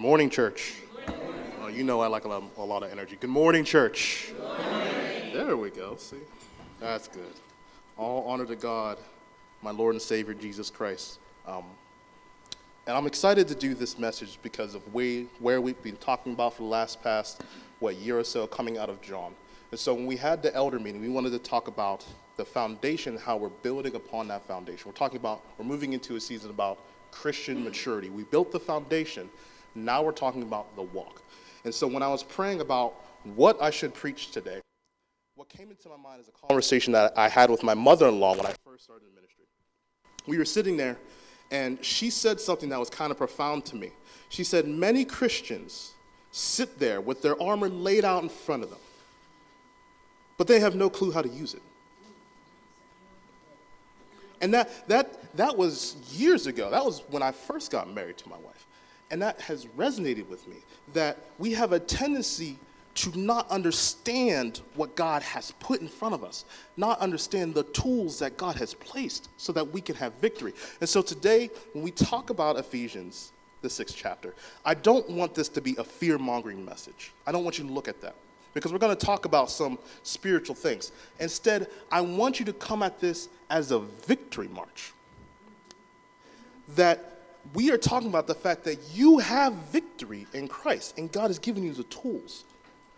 [0.00, 0.76] Good morning, church.
[1.60, 3.18] Oh, you know I like a lot, a lot of energy.
[3.20, 4.32] Good morning, church.
[5.30, 5.96] There we go.
[5.96, 6.16] See,
[6.80, 7.34] that's good.
[7.98, 8.96] All honor to God,
[9.60, 11.18] my Lord and Savior Jesus Christ.
[11.46, 11.64] Um,
[12.86, 16.54] and I'm excited to do this message because of way, where we've been talking about
[16.54, 17.42] for the last past
[17.80, 19.34] what year or so coming out of John.
[19.70, 22.06] And so when we had the elder meeting, we wanted to talk about
[22.38, 24.84] the foundation, how we're building upon that foundation.
[24.86, 26.78] We're talking about, we're moving into a season about
[27.10, 28.08] Christian maturity.
[28.08, 29.28] We built the foundation.
[29.74, 31.22] Now we're talking about the walk.
[31.64, 34.60] And so when I was praying about what I should preach today,
[35.34, 38.20] what came into my mind is a conversation that I had with my mother in
[38.20, 39.44] law when I first started in ministry.
[40.26, 40.98] We were sitting there,
[41.50, 43.90] and she said something that was kind of profound to me.
[44.28, 45.92] She said, Many Christians
[46.30, 48.78] sit there with their armor laid out in front of them,
[50.36, 51.62] but they have no clue how to use it.
[54.40, 56.70] And that, that, that was years ago.
[56.70, 58.66] That was when I first got married to my wife.
[59.10, 60.56] And that has resonated with me
[60.94, 62.58] that we have a tendency
[62.96, 66.44] to not understand what God has put in front of us,
[66.76, 70.52] not understand the tools that God has placed so that we can have victory.
[70.80, 75.48] And so today, when we talk about Ephesians, the sixth chapter, I don't want this
[75.50, 77.12] to be a fear mongering message.
[77.26, 78.14] I don't want you to look at that
[78.54, 80.92] because we're going to talk about some spiritual things.
[81.20, 84.92] Instead, I want you to come at this as a victory march.
[86.76, 87.09] That
[87.54, 91.38] we are talking about the fact that you have victory in Christ and God has
[91.38, 92.44] given you the tools.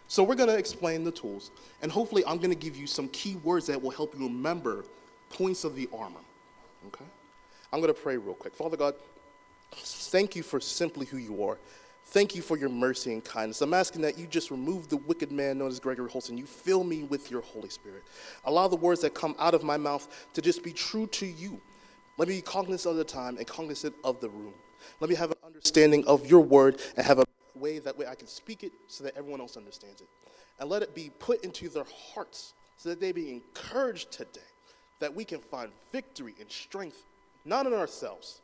[0.09, 3.09] So we're going to explain the tools and hopefully I'm going to give you some
[3.09, 4.85] key words that will help you remember
[5.31, 6.21] points of the armor.
[6.89, 7.05] Okay?
[7.73, 8.55] I'm going to pray real quick.
[8.55, 8.95] Father God,
[9.73, 11.57] thank you for simply who you are.
[12.07, 13.63] Thank you for your mercy and kindness.
[13.63, 16.37] I'm asking that you just remove the wicked man known as Gregory Holson.
[16.37, 18.03] You fill me with your Holy Spirit.
[18.45, 21.59] Allow the words that come out of my mouth to just be true to you.
[22.23, 24.55] Let me be cognizant of the time and cognizant of the room.
[25.01, 27.25] Let me have an understanding of your word and have a
[27.57, 30.07] way that way I can speak it so that everyone else understands it.
[30.61, 34.41] And let it be put into their hearts so that they be encouraged today
[35.01, 37.03] that we can find victory and strength,
[37.45, 38.41] not in ourselves,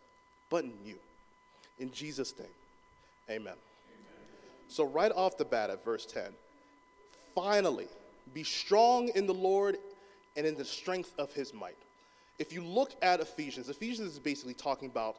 [0.50, 0.96] but in you.
[1.78, 2.48] In Jesus' name.
[3.30, 3.52] Amen.
[3.52, 3.58] Amen.
[4.66, 6.24] So, right off the bat at verse 10,
[7.32, 7.86] finally,
[8.34, 9.78] be strong in the Lord
[10.36, 11.76] and in the strength of his might.
[12.38, 15.16] If you look at Ephesians, Ephesians is basically talking about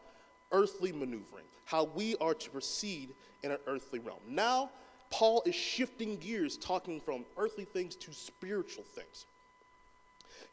[0.51, 3.09] earthly maneuvering, how we are to proceed
[3.43, 4.19] in an earthly realm.
[4.27, 4.69] Now,
[5.09, 9.25] Paul is shifting gears, talking from earthly things to spiritual things.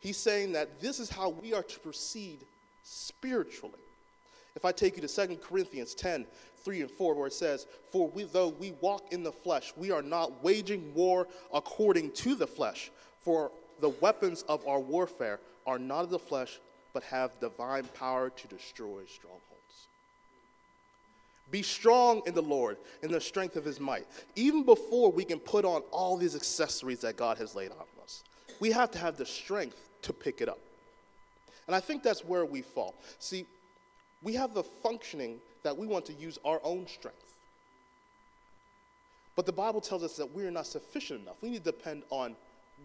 [0.00, 2.44] He's saying that this is how we are to proceed
[2.82, 3.78] spiritually.
[4.54, 6.26] If I take you to 2 Corinthians 10,
[6.64, 9.90] 3 and 4, where it says, For we, though we walk in the flesh, we
[9.90, 12.90] are not waging war according to the flesh.
[13.20, 13.50] For
[13.80, 16.60] the weapons of our warfare are not of the flesh,
[16.92, 19.42] but have divine power to destroy strongholds.
[21.50, 24.06] Be strong in the Lord, in the strength of his might.
[24.34, 28.24] Even before we can put on all these accessories that God has laid on us,
[28.58, 30.58] we have to have the strength to pick it up.
[31.66, 32.94] And I think that's where we fall.
[33.18, 33.46] See,
[34.22, 37.18] we have the functioning that we want to use our own strength.
[39.36, 41.42] But the Bible tells us that we are not sufficient enough.
[41.42, 42.34] We need to depend on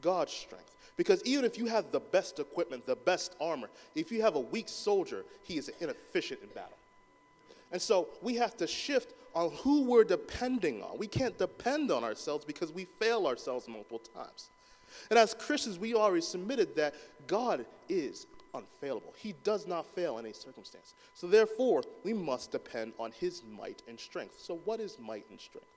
[0.01, 0.71] God's strength.
[0.97, 4.39] Because even if you have the best equipment, the best armor, if you have a
[4.39, 6.77] weak soldier, he is inefficient in battle.
[7.71, 10.97] And so we have to shift on who we're depending on.
[10.97, 14.49] We can't depend on ourselves because we fail ourselves multiple times.
[15.09, 16.93] And as Christians, we already submitted that
[17.27, 19.13] God is unfailable.
[19.17, 20.93] He does not fail in any circumstance.
[21.15, 24.35] So therefore, we must depend on his might and strength.
[24.39, 25.67] So what is might and strength?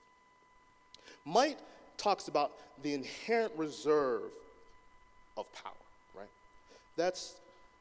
[1.25, 1.59] Might
[1.97, 4.31] talks about the inherent reserve
[5.37, 5.73] of power,
[6.17, 6.29] right?
[6.97, 7.37] That's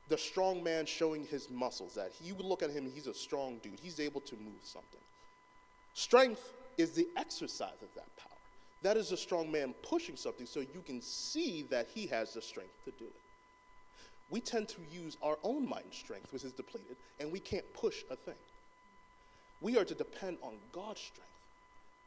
[0.10, 3.60] the strong man showing his muscles that you would look at him he's a strong
[3.64, 3.80] dude.
[3.82, 5.00] He's able to move something.
[5.94, 8.30] Strength is the exercise of that power.
[8.82, 12.42] That is a strong man pushing something so you can see that he has the
[12.42, 13.14] strength to do it.
[14.30, 18.04] We tend to use our own mind strength, which is depleted, and we can't push
[18.10, 18.34] a thing.
[19.62, 21.33] We are to depend on God's strength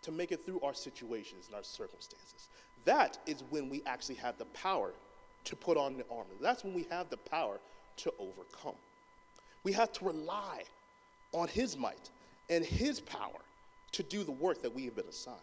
[0.07, 2.49] to make it through our situations and our circumstances.
[2.85, 4.93] That is when we actually have the power
[5.45, 6.31] to put on the armor.
[6.41, 7.59] That's when we have the power
[7.99, 8.77] to overcome.
[9.65, 10.63] We have to rely
[11.33, 12.11] on His might
[12.49, 13.41] and His power
[13.93, 15.37] to do the work that we have been assigned.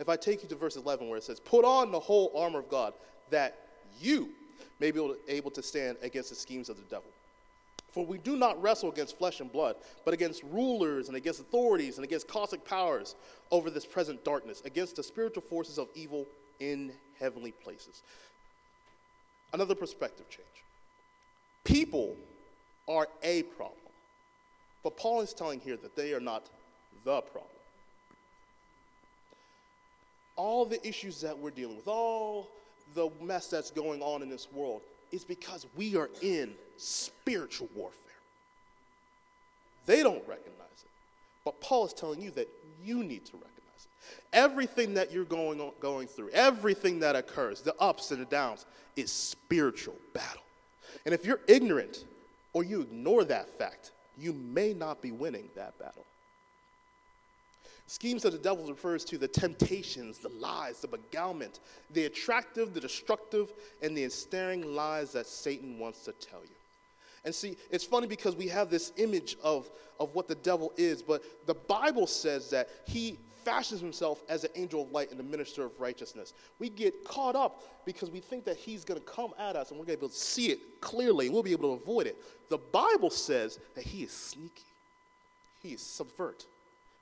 [0.00, 2.58] If I take you to verse 11, where it says, Put on the whole armor
[2.58, 2.92] of God
[3.30, 3.56] that
[4.00, 4.30] you
[4.80, 7.10] may be able to stand against the schemes of the devil.
[7.96, 11.96] For we do not wrestle against flesh and blood, but against rulers and against authorities
[11.96, 13.14] and against cosmic powers
[13.50, 16.26] over this present darkness, against the spiritual forces of evil
[16.60, 18.02] in heavenly places.
[19.54, 20.46] Another perspective change.
[21.64, 22.14] People
[22.86, 23.78] are a problem,
[24.82, 26.44] but Paul is telling here that they are not
[27.06, 27.48] the problem.
[30.36, 32.48] all the issues that we're dealing with, all
[32.94, 34.82] the mess that's going on in this world,
[35.12, 38.00] is because we are in spiritual warfare.
[39.86, 40.90] They don't recognize it.
[41.44, 42.48] But Paul is telling you that
[42.84, 44.24] you need to recognize it.
[44.32, 48.66] Everything that you're going, on, going through, everything that occurs, the ups and the downs,
[48.96, 50.42] is spiritual battle.
[51.04, 52.04] And if you're ignorant
[52.52, 56.04] or you ignore that fact, you may not be winning that battle.
[57.88, 61.60] Schemes of the devil refers to the temptations, the lies, the beguilement,
[61.92, 66.56] the attractive, the destructive, and the ensnaring lies that Satan wants to tell you.
[67.24, 71.02] And see, it's funny because we have this image of, of what the devil is,
[71.02, 75.22] but the Bible says that he fashions himself as an angel of light and a
[75.22, 76.34] minister of righteousness.
[76.58, 79.78] We get caught up because we think that he's going to come at us and
[79.78, 82.08] we're going to be able to see it clearly and we'll be able to avoid
[82.08, 82.16] it.
[82.48, 84.64] The Bible says that he is sneaky,
[85.62, 86.44] he is subvert.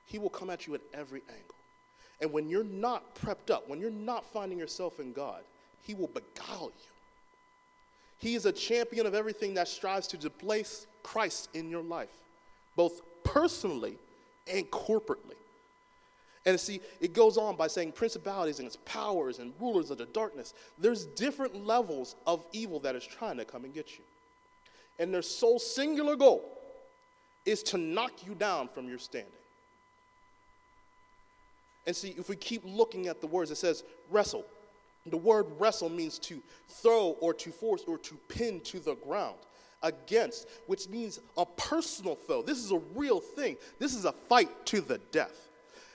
[0.05, 1.55] He will come at you at every angle.
[2.21, 5.41] And when you're not prepped up, when you're not finding yourself in God,
[5.83, 6.91] He will beguile you.
[8.19, 12.09] He is a champion of everything that strives to displace Christ in your life,
[12.75, 13.97] both personally
[14.51, 15.35] and corporately.
[16.45, 20.05] And see, it goes on by saying principalities and its powers and rulers of the
[20.05, 20.53] darkness.
[20.77, 24.03] There's different levels of evil that is trying to come and get you.
[24.99, 26.43] And their sole singular goal
[27.45, 29.31] is to knock you down from your standing.
[31.87, 34.45] And see, if we keep looking at the words, it says wrestle.
[35.05, 39.37] The word wrestle means to throw or to force or to pin to the ground
[39.83, 42.41] against, which means a personal foe.
[42.41, 43.57] This is a real thing.
[43.77, 45.49] This is a fight to the death.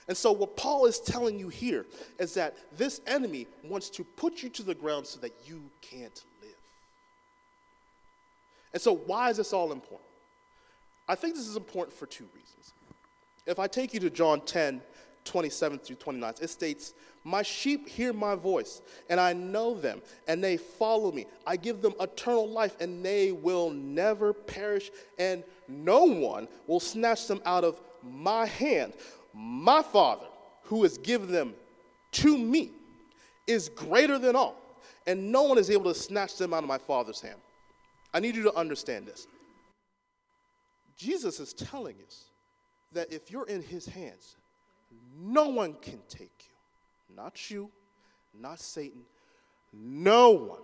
[0.07, 1.85] And so, what Paul is telling you here
[2.19, 6.23] is that this enemy wants to put you to the ground so that you can't
[6.41, 6.55] live.
[8.73, 10.09] And so, why is this all important?
[11.07, 12.73] I think this is important for two reasons.
[13.45, 14.81] If I take you to John 10,
[15.25, 16.33] 27 through 29.
[16.41, 21.25] It states, My sheep hear my voice, and I know them, and they follow me.
[21.45, 27.27] I give them eternal life, and they will never perish, and no one will snatch
[27.27, 28.93] them out of my hand.
[29.33, 30.25] My Father,
[30.63, 31.53] who has given them
[32.13, 32.71] to me,
[33.47, 34.55] is greater than all,
[35.07, 37.39] and no one is able to snatch them out of my Father's hand.
[38.13, 39.27] I need you to understand this.
[40.97, 42.25] Jesus is telling us
[42.91, 44.35] that if you're in his hands,
[45.19, 47.15] no one can take you.
[47.15, 47.69] Not you,
[48.39, 49.01] not Satan,
[49.73, 50.61] no one.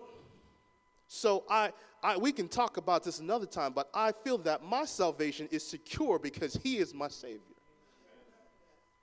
[1.08, 1.72] So I,
[2.04, 5.66] I, we can talk about this another time, but I feel that my salvation is
[5.66, 7.40] secure because he is my Savior.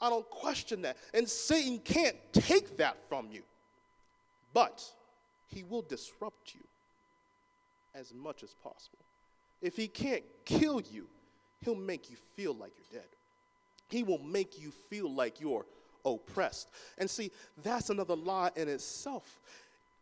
[0.00, 0.96] I don't question that.
[1.14, 3.42] And Satan can't take that from you,
[4.52, 4.84] but
[5.46, 6.60] he will disrupt you
[7.94, 8.98] as much as possible.
[9.62, 11.06] If he can't kill you,
[11.60, 13.08] he'll make you feel like you're dead.
[13.94, 15.64] He will make you feel like you're
[16.04, 16.68] oppressed.
[16.98, 17.30] And see,
[17.62, 19.38] that's another lie in itself.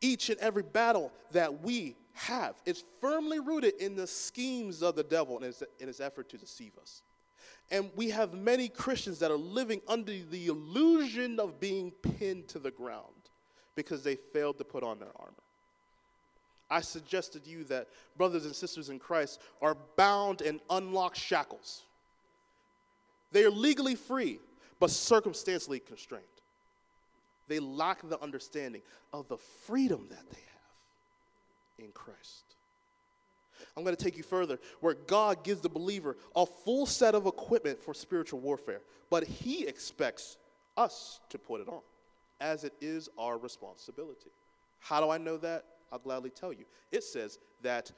[0.01, 5.03] Each and every battle that we have is firmly rooted in the schemes of the
[5.03, 7.03] devil and his, in his effort to deceive us.
[7.71, 12.59] And we have many Christians that are living under the illusion of being pinned to
[12.59, 13.29] the ground
[13.75, 15.35] because they failed to put on their armor.
[16.71, 21.83] I suggested to you that brothers and sisters in Christ are bound in unlocked shackles
[23.33, 24.39] they are legally free,
[24.79, 26.25] but circumstantially constrained.
[27.49, 32.45] They lack the understanding of the freedom that they have in Christ.
[33.77, 37.27] I'm going to take you further, where God gives the believer a full set of
[37.27, 38.81] equipment for spiritual warfare,
[39.11, 40.37] but He expects
[40.77, 41.81] us to put it on,
[42.41, 44.31] as it is our responsibility.
[44.81, 45.65] How do I know that?
[45.93, 46.65] I'll gladly tell you.
[46.91, 47.93] It says that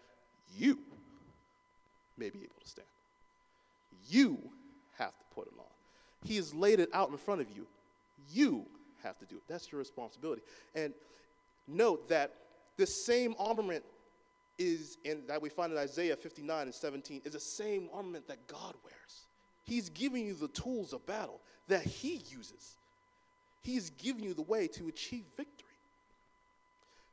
[0.56, 0.78] you
[2.16, 2.88] may be able to stand.
[4.08, 4.38] You
[4.98, 5.64] have to put it on.
[6.24, 7.66] He has laid it out in front of you.
[8.32, 8.66] You
[9.02, 9.42] have to do it.
[9.48, 10.42] That's your responsibility.
[10.74, 10.94] And
[11.68, 12.32] note that
[12.76, 13.84] this same armament
[14.58, 18.46] is in that we find in Isaiah 59 and 17 is the same armament that
[18.46, 19.26] God wears.
[19.64, 22.76] He's giving you the tools of battle that he uses.
[23.62, 25.64] He's giving you the way to achieve victory.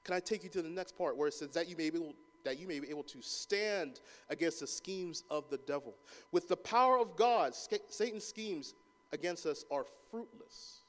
[0.03, 1.97] Can I take you to the next part where it says that you may be
[1.97, 5.95] able that you may be able to stand against the schemes of the devil.
[6.31, 8.73] With the power of God, Satan's schemes
[9.11, 10.79] against us are fruitless.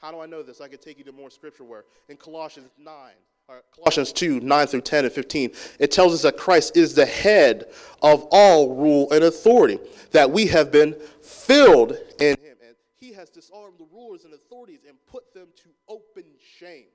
[0.00, 0.60] How do I know this?
[0.60, 3.12] I could take you to more scripture where in Colossians 9,
[3.48, 7.06] or Colossians 2, 9 through 10 and 15, it tells us that Christ is the
[7.06, 9.78] head of all rule and authority,
[10.10, 12.56] that we have been filled in him.
[12.66, 16.24] And he has disarmed the rulers and authorities and put them to open
[16.58, 16.86] shame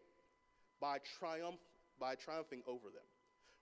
[0.80, 1.60] by triumph
[2.00, 3.04] by triumphing over them.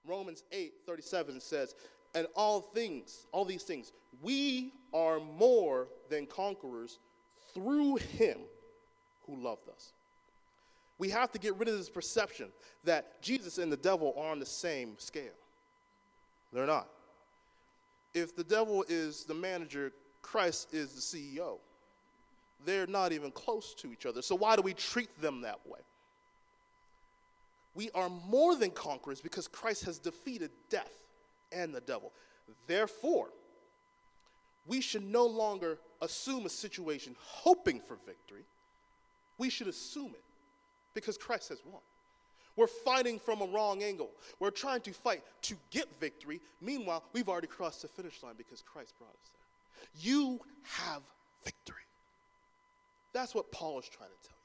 [0.05, 1.75] Romans 8 37 says,
[2.15, 3.91] And all things, all these things,
[4.21, 6.99] we are more than conquerors
[7.53, 8.37] through him
[9.25, 9.93] who loved us.
[10.97, 12.49] We have to get rid of this perception
[12.83, 15.31] that Jesus and the devil are on the same scale.
[16.51, 16.89] They're not.
[18.13, 21.59] If the devil is the manager, Christ is the CEO.
[22.65, 24.21] They're not even close to each other.
[24.21, 25.79] So, why do we treat them that way?
[27.79, 30.91] We are more than conquerors because Christ has defeated death
[31.53, 32.11] and the devil.
[32.67, 33.29] Therefore,
[34.67, 38.43] we should no longer assume a situation hoping for victory.
[39.37, 40.23] We should assume it
[40.93, 41.79] because Christ has won.
[42.57, 44.11] We're fighting from a wrong angle.
[44.41, 46.41] We're trying to fight to get victory.
[46.59, 50.11] Meanwhile, we've already crossed the finish line because Christ brought us there.
[50.11, 51.01] You have
[51.45, 51.77] victory.
[53.13, 54.38] That's what Paul is trying to tell.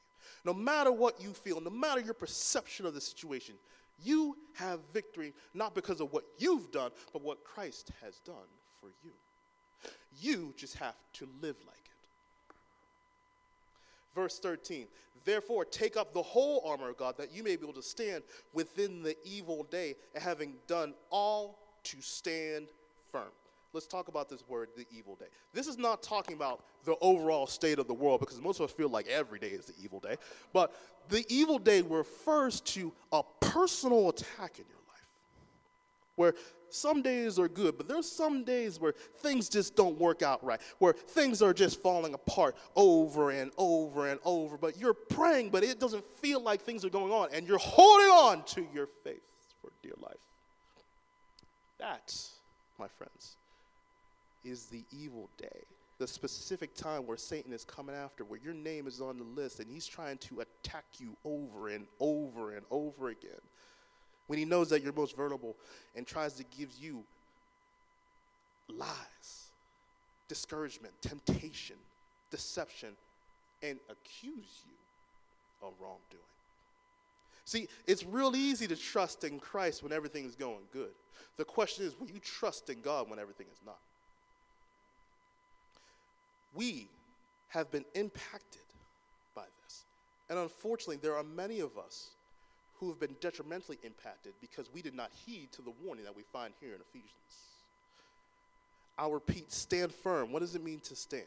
[0.44, 3.54] No matter what you feel, no matter your perception of the situation,
[4.02, 8.34] you have victory not because of what you've done, but what Christ has done
[8.80, 9.12] for you.
[10.20, 12.54] You just have to live like it.
[14.14, 14.86] Verse 13
[15.24, 18.24] Therefore, take up the whole armor of God that you may be able to stand
[18.52, 22.68] within the evil day, and having done all to stand
[23.10, 23.30] firm.
[23.74, 25.26] Let's talk about this word, the evil day.
[25.52, 28.72] This is not talking about the overall state of the world because most of us
[28.72, 30.16] feel like every day is the evil day.
[30.52, 30.72] But
[31.08, 35.08] the evil day refers to a personal attack in your life
[36.14, 36.34] where
[36.68, 40.60] some days are good, but there's some days where things just don't work out right,
[40.78, 44.56] where things are just falling apart over and over and over.
[44.56, 48.08] But you're praying, but it doesn't feel like things are going on, and you're holding
[48.08, 49.22] on to your faith
[49.60, 50.14] for dear life.
[51.78, 52.16] That,
[52.78, 53.36] my friends,
[54.44, 55.64] is the evil day.
[55.98, 59.60] The specific time where Satan is coming after, where your name is on the list,
[59.60, 63.40] and he's trying to attack you over and over and over again
[64.26, 65.56] when he knows that you're most vulnerable
[65.94, 67.04] and tries to give you
[68.68, 69.50] lies,
[70.28, 71.76] discouragement, temptation,
[72.30, 72.90] deception,
[73.62, 74.74] and accuse you
[75.62, 76.22] of wrongdoing.
[77.44, 80.92] See, it's real easy to trust in Christ when everything is going good.
[81.36, 83.78] The question is, will you trust in God when everything is not?
[86.54, 86.88] We
[87.49, 88.62] have been impacted
[89.34, 89.84] by this.
[90.28, 92.11] And unfortunately, there are many of us
[92.78, 96.23] who have been detrimentally impacted because we did not heed to the warning that we
[96.32, 97.11] find here in Ephesians.
[98.99, 100.32] I'll repeat stand firm.
[100.32, 101.25] What does it mean to stand?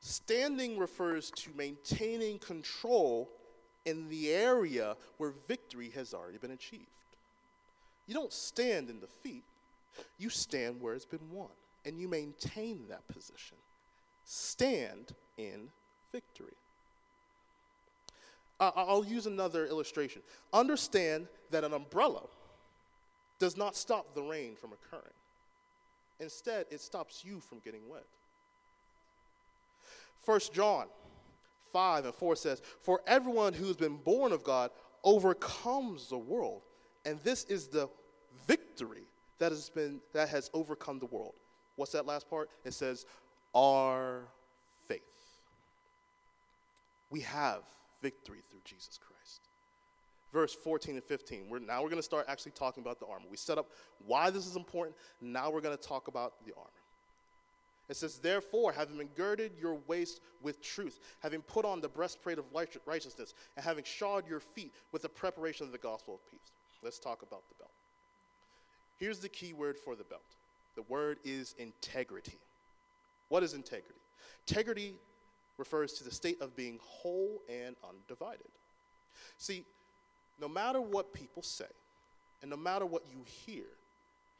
[0.00, 3.30] Standing refers to maintaining control
[3.84, 6.86] in the area where victory has already been achieved.
[8.06, 9.44] You don't stand in defeat,
[10.18, 11.48] you stand where it's been won,
[11.84, 13.56] and you maintain that position.
[14.24, 15.68] Stand in
[16.12, 16.54] victory.
[18.60, 20.22] I'll use another illustration.
[20.52, 22.22] Understand that an umbrella
[23.40, 25.14] does not stop the rain from occurring.
[26.20, 28.04] Instead, it stops you from getting wet.
[30.24, 30.86] 1 John
[31.72, 34.70] 5 and 4 says, For everyone who's been born of God
[35.02, 36.62] overcomes the world,
[37.04, 37.88] and this is the
[38.46, 39.02] victory
[39.38, 41.34] that has been that has overcome the world.
[41.74, 42.50] What's that last part?
[42.64, 43.06] It says,
[43.54, 44.22] Our
[44.86, 45.00] faith.
[47.10, 47.62] We have
[48.00, 49.48] victory through Jesus Christ.
[50.32, 51.48] Verse 14 and 15.
[51.50, 53.26] We're, now we're going to start actually talking about the armor.
[53.30, 53.70] We set up
[54.06, 54.96] why this is important.
[55.20, 56.70] Now we're going to talk about the armor.
[57.88, 62.38] It says, Therefore, having been girded your waist with truth, having put on the breastplate
[62.38, 62.46] of
[62.86, 66.52] righteousness, and having shod your feet with the preparation of the gospel of peace.
[66.82, 67.70] Let's talk about the belt.
[68.98, 70.22] Here's the key word for the belt
[70.74, 72.38] the word is integrity.
[73.32, 73.98] What is integrity?
[74.46, 74.92] Integrity
[75.56, 78.50] refers to the state of being whole and undivided.
[79.38, 79.64] See,
[80.38, 81.64] no matter what people say,
[82.42, 83.64] and no matter what you hear,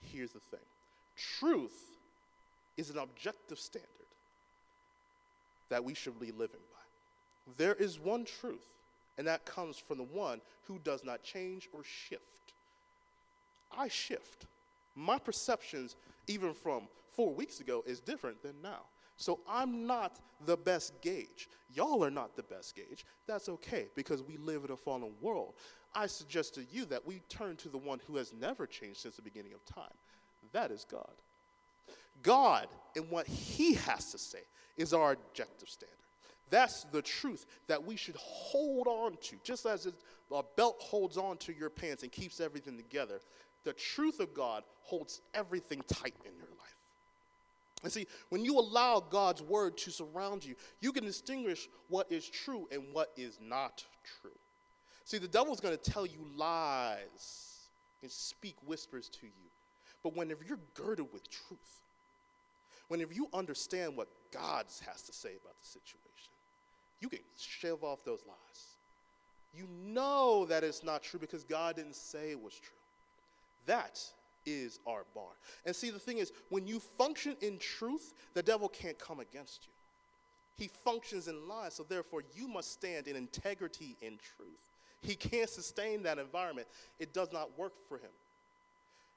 [0.03, 0.61] here's the thing
[1.17, 1.97] truth
[2.77, 3.89] is an objective standard
[5.71, 7.55] that we should be living by.
[7.57, 8.69] There is one truth,
[9.17, 12.53] and that comes from the one who does not change or shift.
[13.75, 14.45] I shift.
[14.95, 15.97] My perceptions,
[16.27, 18.83] even from four weeks ago, is different than now.
[19.17, 21.49] So I'm not the best gauge.
[21.73, 23.05] Y'all are not the best gauge.
[23.27, 25.55] That's okay because we live in a fallen world.
[25.95, 29.17] I suggest to you that we turn to the one who has never changed since
[29.17, 29.93] the beginning of time.
[30.53, 31.13] That is God.
[32.23, 34.43] God and what he has to say
[34.77, 35.97] is our objective standard.
[36.51, 39.37] That's the truth that we should hold on to.
[39.43, 43.21] Just as a belt holds on to your pants and keeps everything together,
[43.65, 46.52] the truth of God holds everything tight in your.
[47.83, 52.29] And see, when you allow God's word to surround you, you can distinguish what is
[52.29, 53.85] true and what is not
[54.21, 54.31] true.
[55.05, 57.69] See, the devil's going to tell you lies
[58.03, 59.51] and speak whispers to you.
[60.03, 61.83] But whenever you're girded with truth,
[62.89, 66.33] whenever you understand what God has to say about the situation,
[67.01, 68.77] you can shave off those lies.
[69.55, 72.77] You know that it's not true because God didn't say it was true.
[73.67, 74.01] That
[74.47, 75.33] is our bar.
[75.65, 79.67] And see, the thing is, when you function in truth, the devil can't come against
[79.67, 79.73] you.
[80.57, 84.77] He functions in lies, so therefore you must stand in integrity in truth.
[85.01, 86.69] He can't sustain that environment.
[86.99, 88.11] It does not work for him.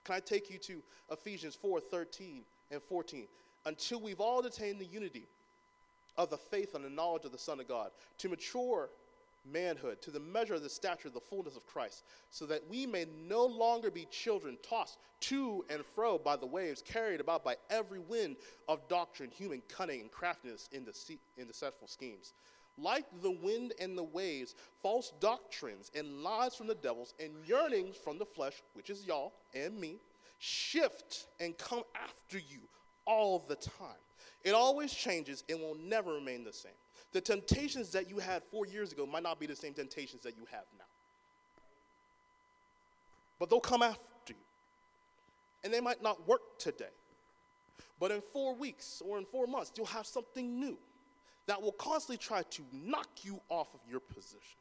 [0.03, 2.41] Can I take you to Ephesians 4 13
[2.72, 3.27] and 14?
[3.65, 5.27] Until we've all attained the unity
[6.17, 8.89] of the faith and the knowledge of the Son of God, to mature
[9.51, 12.85] manhood, to the measure of the stature of the fullness of Christ, so that we
[12.85, 17.55] may no longer be children tossed to and fro by the waves, carried about by
[17.69, 18.37] every wind
[18.67, 20.93] of doctrine, human cunning and craftiness in, the
[21.37, 22.33] in deceitful schemes.
[22.77, 27.95] Like the wind and the waves, false doctrines and lies from the devils and yearnings
[27.95, 29.97] from the flesh, which is y'all and me,
[30.39, 32.59] shift and come after you
[33.05, 34.04] all the time.
[34.45, 36.71] It always changes and will never remain the same.
[37.11, 40.37] The temptations that you had four years ago might not be the same temptations that
[40.37, 40.85] you have now.
[43.39, 43.99] But they'll come after
[44.29, 44.35] you.
[45.63, 46.93] And they might not work today.
[47.99, 50.77] But in four weeks or in four months, you'll have something new
[51.47, 54.59] that will constantly try to knock you off of your position.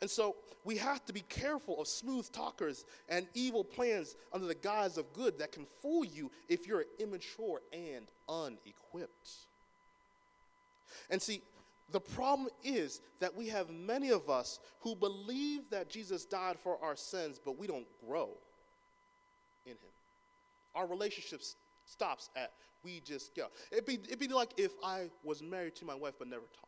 [0.00, 4.54] And so we have to be careful of smooth talkers and evil plans under the
[4.54, 9.30] guise of good that can fool you if you're immature and unequipped.
[11.10, 11.42] And see,
[11.90, 16.78] the problem is that we have many of us who believe that Jesus died for
[16.82, 18.30] our sins, but we don't grow
[19.64, 19.78] in Him.
[20.74, 21.42] Our relationship
[21.86, 22.52] stops at
[22.84, 23.48] we just go.
[23.72, 26.67] It'd be, it'd be like if I was married to my wife but never talked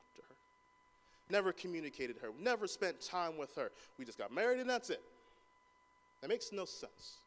[1.30, 3.70] never communicated her, never spent time with her.
[3.98, 5.02] We just got married and that's it.
[6.20, 7.18] That makes no sense.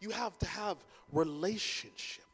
[0.00, 0.76] You have to have
[1.12, 2.24] relationship.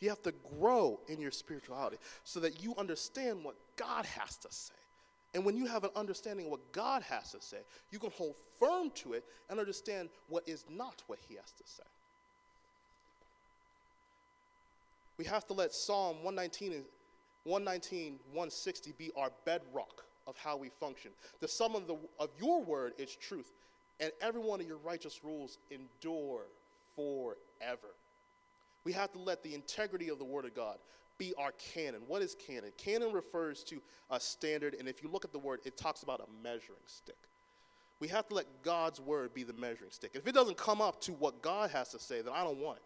[0.00, 4.48] You have to grow in your spirituality so that you understand what God has to
[4.50, 4.74] say.
[5.34, 7.58] And when you have an understanding of what God has to say,
[7.90, 11.64] you can hold firm to it and understand what is not what He has to
[11.64, 11.82] say.
[15.18, 16.84] We have to let Psalm 119
[17.44, 21.10] 119, 160 be our bedrock of how we function.
[21.40, 23.52] The sum of, the, of your word is truth,
[24.00, 26.42] and every one of your righteous rules endure
[26.94, 27.94] forever.
[28.84, 30.78] We have to let the integrity of the word of God
[31.18, 32.02] be our canon.
[32.06, 32.70] What is canon?
[32.76, 36.20] Canon refers to a standard, and if you look at the word, it talks about
[36.20, 37.16] a measuring stick.
[38.00, 40.12] We have to let God's word be the measuring stick.
[40.14, 42.78] If it doesn't come up to what God has to say, then I don't want
[42.78, 42.84] it.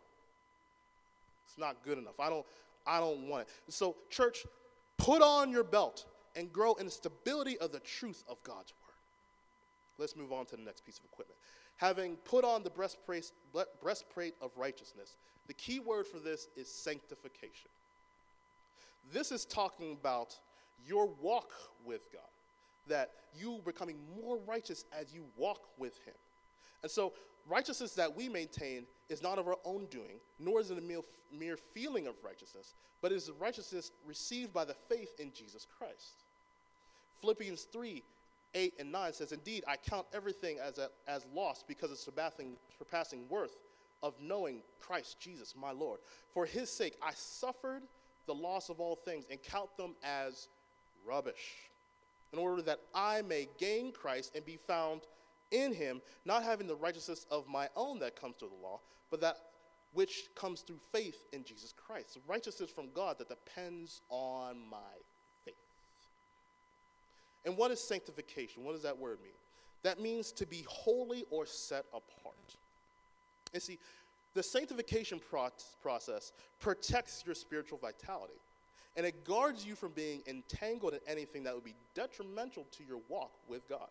[1.46, 2.18] It's not good enough.
[2.18, 2.46] I don't,
[2.86, 3.72] I don't want it.
[3.72, 4.44] So, church,
[4.98, 8.96] put on your belt and grow in the stability of the truth of God's word.
[9.98, 11.38] Let's move on to the next piece of equipment.
[11.76, 13.32] Having put on the breastplate,
[14.40, 15.16] of righteousness,
[15.46, 17.70] the key word for this is sanctification.
[19.12, 20.38] This is talking about
[20.86, 21.52] your walk
[21.84, 22.22] with God,
[22.88, 26.14] that you becoming more righteous as you walk with Him.
[26.82, 27.12] And so,
[27.48, 31.56] righteousness that we maintain is not of our own doing, nor is it a mere
[31.56, 36.24] feeling of righteousness, but is righteousness received by the faith in Jesus Christ.
[37.20, 38.02] Philippians 3
[38.54, 42.56] 8 and 9 says, Indeed, I count everything as, a, as lost because of surpassing,
[42.76, 43.56] surpassing worth
[44.02, 46.00] of knowing Christ Jesus, my Lord.
[46.34, 47.82] For his sake, I suffered
[48.26, 50.48] the loss of all things and count them as
[51.06, 51.70] rubbish,
[52.32, 55.02] in order that I may gain Christ and be found
[55.52, 59.20] in him, not having the righteousness of my own that comes through the law, but
[59.20, 59.36] that
[59.92, 62.18] which comes through faith in Jesus Christ.
[62.26, 64.78] Righteousness from God that depends on my
[65.44, 65.54] faith.
[67.44, 68.64] And what is sanctification?
[68.64, 69.32] What does that word mean?
[69.82, 72.56] That means to be holy or set apart.
[73.52, 73.78] And see,
[74.34, 75.50] the sanctification pro-
[75.82, 78.40] process protects your spiritual vitality.
[78.96, 83.00] And it guards you from being entangled in anything that would be detrimental to your
[83.08, 83.88] walk with God.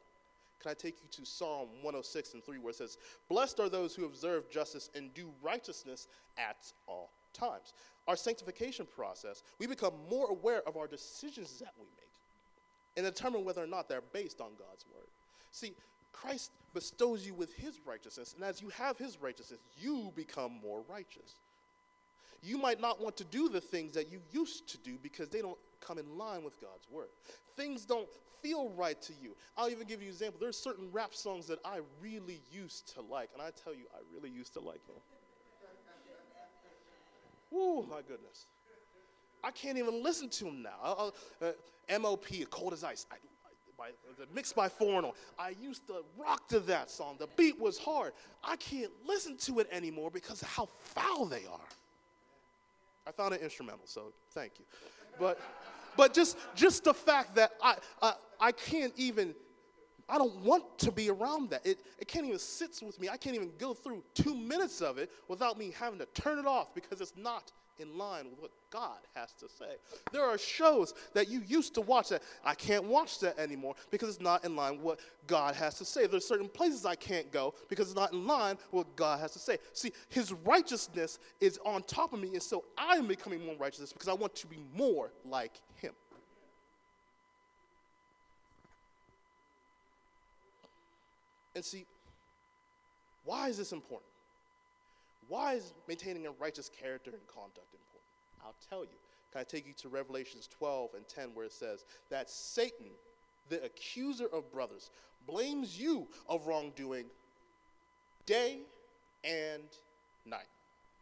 [0.62, 2.98] Can I take you to Psalm 106 and 3, where it says,
[3.30, 7.74] Blessed are those who observe justice and do righteousness at all times.
[8.08, 12.12] Our sanctification process, we become more aware of our decisions that we make
[12.98, 15.08] and determine whether or not they're based on God's word.
[15.52, 15.74] See,
[16.12, 20.84] Christ bestows you with his righteousness, and as you have his righteousness, you become more
[20.90, 21.36] righteous.
[22.44, 25.42] You might not want to do the things that you used to do because they
[25.42, 27.10] don't come in line with God's word.
[27.56, 28.10] Things don't
[28.42, 29.36] feel right to you.
[29.58, 30.40] I'll even give you an example.
[30.40, 34.00] There's certain rap songs that I really used to like, and I tell you, I
[34.14, 34.96] really used to like them.
[37.52, 38.46] Woo, my goodness.
[39.44, 41.12] I can't even listen to them now.
[41.42, 41.52] Uh,
[42.00, 43.16] MOP, Cold as Ice, I,
[43.78, 43.90] by,
[44.34, 45.12] mixed by Foreigner.
[45.38, 47.16] I used to rock to that song.
[47.20, 48.14] The beat was hard.
[48.44, 51.60] I can't listen to it anymore because of how foul they are.
[53.08, 54.66] I found it instrumental, so thank you.
[55.20, 55.40] But,
[55.98, 59.36] but just, just the fact that I, I, I can't even,
[60.10, 61.66] I don't want to be around that.
[61.66, 63.10] It, it can't even sit with me.
[63.10, 66.46] I can't even go through two minutes of it without me having to turn it
[66.46, 67.52] off because it's not
[67.82, 69.76] in line with what God has to say.
[70.12, 74.10] There are shows that you used to watch that I can't watch that anymore because
[74.10, 76.08] it's not in line with what God has to say.
[76.08, 79.32] There's certain places I can't go because it's not in line with what God has
[79.32, 79.58] to say.
[79.74, 84.08] See, his righteousness is on top of me, and so I'm becoming more righteous because
[84.08, 85.94] I want to be more like him.
[91.56, 91.86] And see,
[93.26, 94.11] why is this important?
[95.32, 98.12] Why is maintaining a righteous character and conduct important?
[98.44, 98.98] I'll tell you.
[99.32, 102.88] Can I take you to Revelations 12 and 10, where it says that Satan,
[103.48, 104.90] the accuser of brothers,
[105.26, 107.06] blames you of wrongdoing
[108.26, 108.64] day
[109.24, 109.64] and
[110.26, 110.50] night.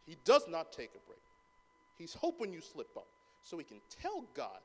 [0.06, 1.18] He does not take a break.
[1.98, 3.08] He's hoping you slip up
[3.42, 4.60] so he can tell God,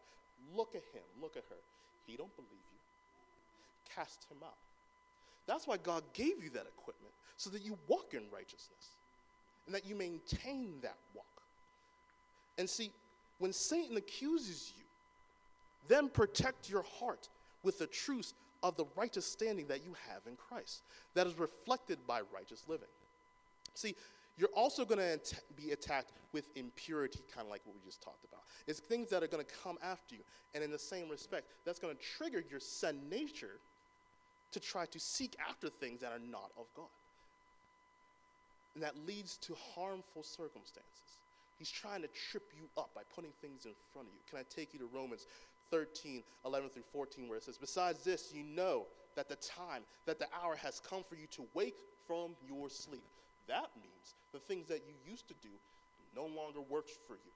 [0.55, 1.61] look at him, look at her.
[2.05, 3.95] He don't believe you.
[3.95, 4.57] Cast him out.
[5.47, 8.94] That's why God gave you that equipment, so that you walk in righteousness
[9.65, 11.25] and that you maintain that walk.
[12.57, 12.91] And see,
[13.39, 14.83] when Satan accuses you,
[15.87, 17.29] then protect your heart
[17.63, 21.99] with the truth of the righteous standing that you have in Christ, that is reflected
[22.07, 22.87] by righteous living.
[23.73, 23.95] See,
[24.37, 28.25] you're also going to be attacked with impurity, kind of like what we just talked
[28.25, 28.41] about.
[28.67, 30.21] It's things that are going to come after you.
[30.53, 33.59] And in the same respect, that's going to trigger your sin nature
[34.51, 36.87] to try to seek after things that are not of God
[38.75, 41.19] and that leads to harmful circumstances.
[41.57, 44.19] He's trying to trip you up by putting things in front of you.
[44.29, 45.25] Can I take you to Romans
[45.71, 48.85] 13, 11 through 14, where it says, Besides this, you know
[49.15, 53.07] that the time, that the hour has come for you to wake from your sleep.
[53.47, 55.49] That means the things that you used to do
[56.15, 57.31] no longer works for you.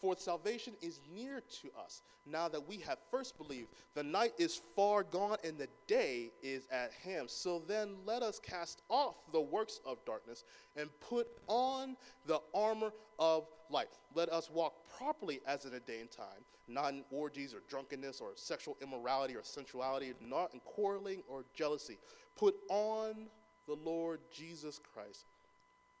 [0.00, 3.68] For salvation is near to us now that we have first believed.
[3.94, 7.30] The night is far gone and the day is at hand.
[7.30, 10.44] So then let us cast off the works of darkness
[10.76, 13.88] and put on the armor of light.
[14.14, 18.20] Let us walk properly as in a day and time, not in orgies or drunkenness
[18.20, 21.98] or sexual immorality or sensuality, not in quarreling or jealousy.
[22.36, 23.28] Put on
[23.66, 25.24] the Lord Jesus Christ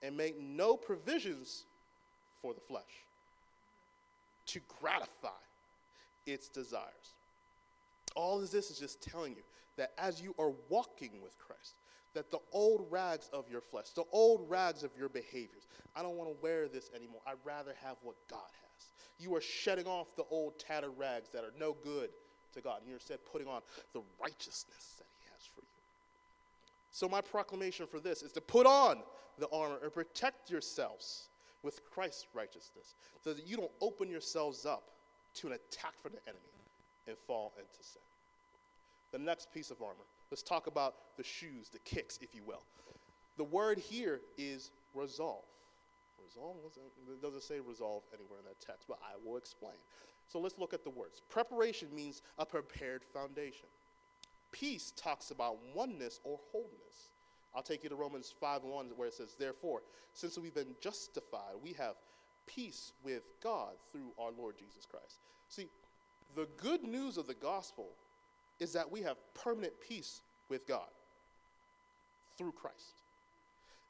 [0.02, 1.64] and make no provisions
[2.42, 3.05] for the flesh
[4.46, 5.28] to gratify
[6.26, 7.14] its desires.
[8.14, 9.42] All of this is just telling you
[9.76, 11.74] that as you are walking with Christ,
[12.14, 16.16] that the old rags of your flesh, the old rags of your behaviors, I don't
[16.16, 17.20] want to wear this anymore.
[17.26, 18.86] I'd rather have what God has.
[19.18, 22.10] You are shedding off the old tattered rags that are no good
[22.54, 23.60] to God, and you're instead putting on
[23.92, 25.66] the righteousness that He has for you.
[26.90, 29.02] So, my proclamation for this is to put on
[29.38, 31.28] the armor and protect yourselves
[31.66, 34.92] with Christ's righteousness so that you don't open yourselves up
[35.34, 36.46] to an attack from the enemy
[37.08, 38.00] and fall into sin.
[39.10, 42.62] The next piece of armor, let's talk about the shoes, the kicks, if you will.
[43.36, 45.44] The word here is resolve.
[46.24, 46.56] Resolve?
[47.10, 49.74] It doesn't say resolve anywhere in that text, but I will explain.
[50.28, 51.20] So let's look at the words.
[51.28, 53.66] Preparation means a prepared foundation.
[54.52, 57.10] Peace talks about oneness or wholeness.
[57.56, 59.80] I'll take you to Romans 5 1, where it says, Therefore,
[60.12, 61.94] since we've been justified, we have
[62.46, 65.20] peace with God through our Lord Jesus Christ.
[65.48, 65.68] See,
[66.34, 67.88] the good news of the gospel
[68.60, 70.88] is that we have permanent peace with God
[72.36, 73.00] through Christ.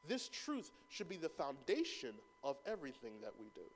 [0.09, 3.69] This truth should be the foundation of everything that we do.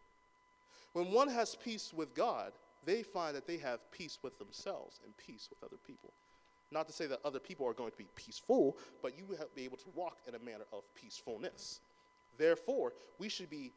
[0.92, 2.52] When one has peace with God,
[2.84, 6.12] they find that they have peace with themselves and peace with other people.
[6.72, 9.64] Not to say that other people are going to be peaceful, but you will be
[9.64, 11.80] able to walk in a manner of peacefulness.
[12.38, 13.72] Therefore, we should be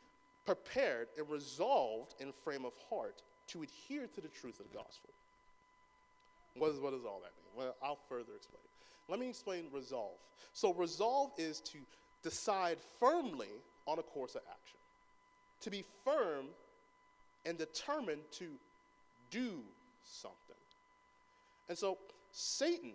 [0.46, 5.10] prepared and resolved in frame of heart to adhere to the truth of the gospel.
[6.56, 7.66] What, is, what does all that mean?
[7.66, 8.62] Well, I'll further explain.
[9.10, 10.18] Let me explain resolve.
[10.54, 11.80] So, resolve is to
[12.22, 13.50] decide firmly
[13.88, 14.78] on a course of action,
[15.62, 16.46] to be firm
[17.46, 18.46] and determined to
[19.30, 19.62] do
[20.04, 20.56] something.
[21.68, 21.98] And so,
[22.34, 22.93] Satan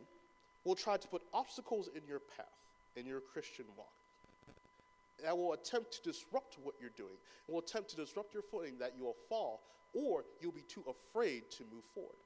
[0.64, 2.46] will try to put obstacles in your path,
[2.96, 3.88] in your Christian walk.
[5.22, 7.14] That will attempt to disrupt what you're doing.
[7.48, 9.62] It will attempt to disrupt your footing that you will fall,
[9.94, 12.18] or you'll be too afraid to move forward.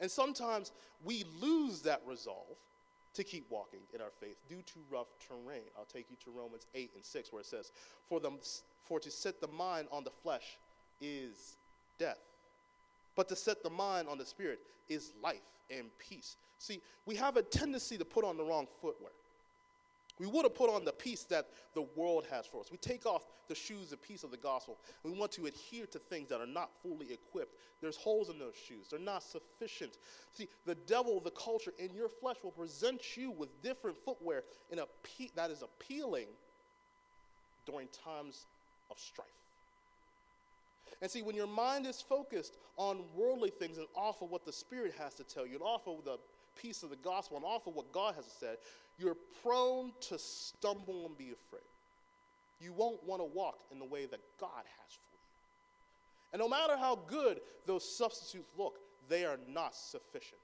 [0.00, 0.72] And sometimes
[1.04, 2.56] we lose that resolve
[3.14, 5.62] to keep walking in our faith due to rough terrain.
[5.76, 7.72] I'll take you to Romans 8 and 6, where it says,
[8.08, 8.38] For, them,
[8.82, 10.58] for to set the mind on the flesh
[11.00, 11.56] is
[11.98, 12.18] death,
[13.16, 16.36] but to set the mind on the spirit is life and peace.
[16.58, 19.12] See, we have a tendency to put on the wrong footwear.
[20.18, 22.70] We would have put on the peace that the world has for us.
[22.70, 24.78] We take off the shoes and peace of the gospel.
[25.02, 27.54] We want to adhere to things that are not fully equipped.
[27.82, 29.98] There's holes in those shoes, they're not sufficient.
[30.32, 34.78] See, the devil, the culture in your flesh will present you with different footwear in
[34.78, 36.28] a pe- that is appealing
[37.66, 38.46] during times
[38.90, 39.26] of strife.
[41.02, 44.52] And see, when your mind is focused on worldly things and off of what the
[44.52, 46.18] Spirit has to tell you, and off of the
[46.60, 48.56] peace of the gospel, and off of what God has said,
[48.98, 51.62] you're prone to stumble and be afraid.
[52.60, 55.18] You won't want to walk in the way that God has for you.
[56.32, 60.40] And no matter how good those substitutes look, they are not sufficient.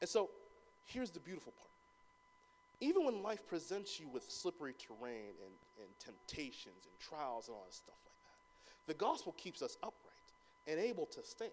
[0.00, 0.30] And so
[0.84, 1.70] here's the beautiful part.
[2.80, 7.64] Even when life presents you with slippery terrain and, and temptations and trials and all
[7.64, 7.96] that stuff
[8.86, 10.12] the gospel keeps us upright
[10.66, 11.50] and able to stand.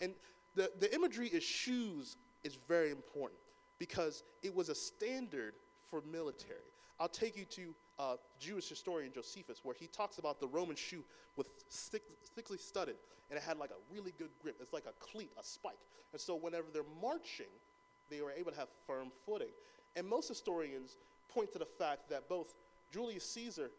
[0.00, 0.14] And
[0.54, 3.40] the, the imagery is shoes is very important
[3.78, 5.54] because it was a standard
[5.88, 6.58] for military.
[7.00, 11.04] I'll take you to uh, Jewish historian Josephus, where he talks about the Roman shoe
[11.36, 12.02] with thick,
[12.34, 12.96] thickly studded,
[13.30, 14.56] and it had like a really good grip.
[14.60, 15.78] It's like a cleat, a spike.
[16.12, 17.50] And so whenever they're marching,
[18.10, 19.48] they were able to have firm footing.
[19.96, 20.96] And most historians
[21.28, 22.54] point to the fact that both
[22.92, 23.70] Julius Caesar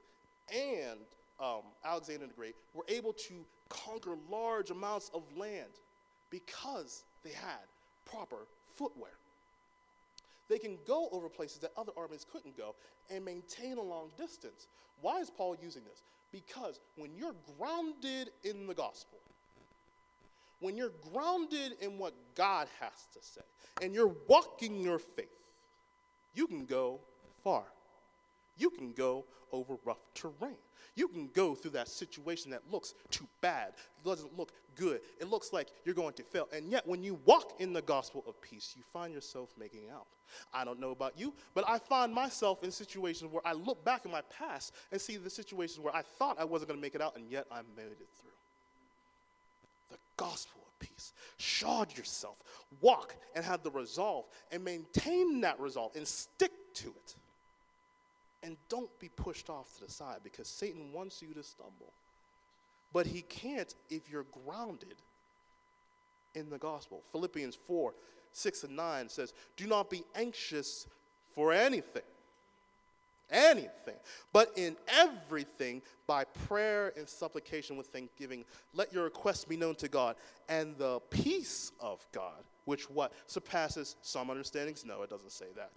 [0.53, 0.99] and
[1.39, 5.79] um, Alexander the Great were able to conquer large amounts of land
[6.29, 7.65] because they had
[8.05, 9.11] proper footwear.
[10.47, 12.75] They can go over places that other armies couldn't go
[13.09, 14.67] and maintain a long distance.
[15.01, 16.03] Why is Paul using this?
[16.31, 19.17] Because when you're grounded in the gospel,
[20.59, 23.41] when you're grounded in what God has to say,
[23.81, 25.27] and you're walking your faith,
[26.33, 26.99] you can go
[27.43, 27.63] far.
[28.57, 30.57] You can go over rough terrain.
[30.95, 33.73] You can go through that situation that looks too bad,
[34.05, 35.01] doesn't look good.
[35.19, 36.47] It looks like you're going to fail.
[36.53, 40.07] And yet, when you walk in the gospel of peace, you find yourself making out.
[40.53, 44.05] I don't know about you, but I find myself in situations where I look back
[44.05, 46.95] in my past and see the situations where I thought I wasn't going to make
[46.95, 48.31] it out, and yet I made it through.
[49.91, 51.13] The gospel of peace.
[51.37, 52.37] Shod yourself,
[52.81, 57.15] walk and have the resolve, and maintain that resolve and stick to it.
[58.45, 61.93] And don't be pushed off to the side because Satan wants you to stumble.
[62.93, 64.95] But he can't if you're grounded
[66.35, 67.01] in the gospel.
[67.11, 67.93] Philippians 4
[68.31, 70.85] 6 and 9 says, Do not be anxious
[71.33, 72.03] for anything.
[73.31, 73.95] Anything.
[74.31, 79.87] But in everything, by prayer and supplication with thanksgiving, let your requests be known to
[79.87, 80.15] God.
[80.47, 83.13] And the peace of God, which what?
[83.27, 84.83] Surpasses some understandings?
[84.85, 85.71] No, it doesn't say that.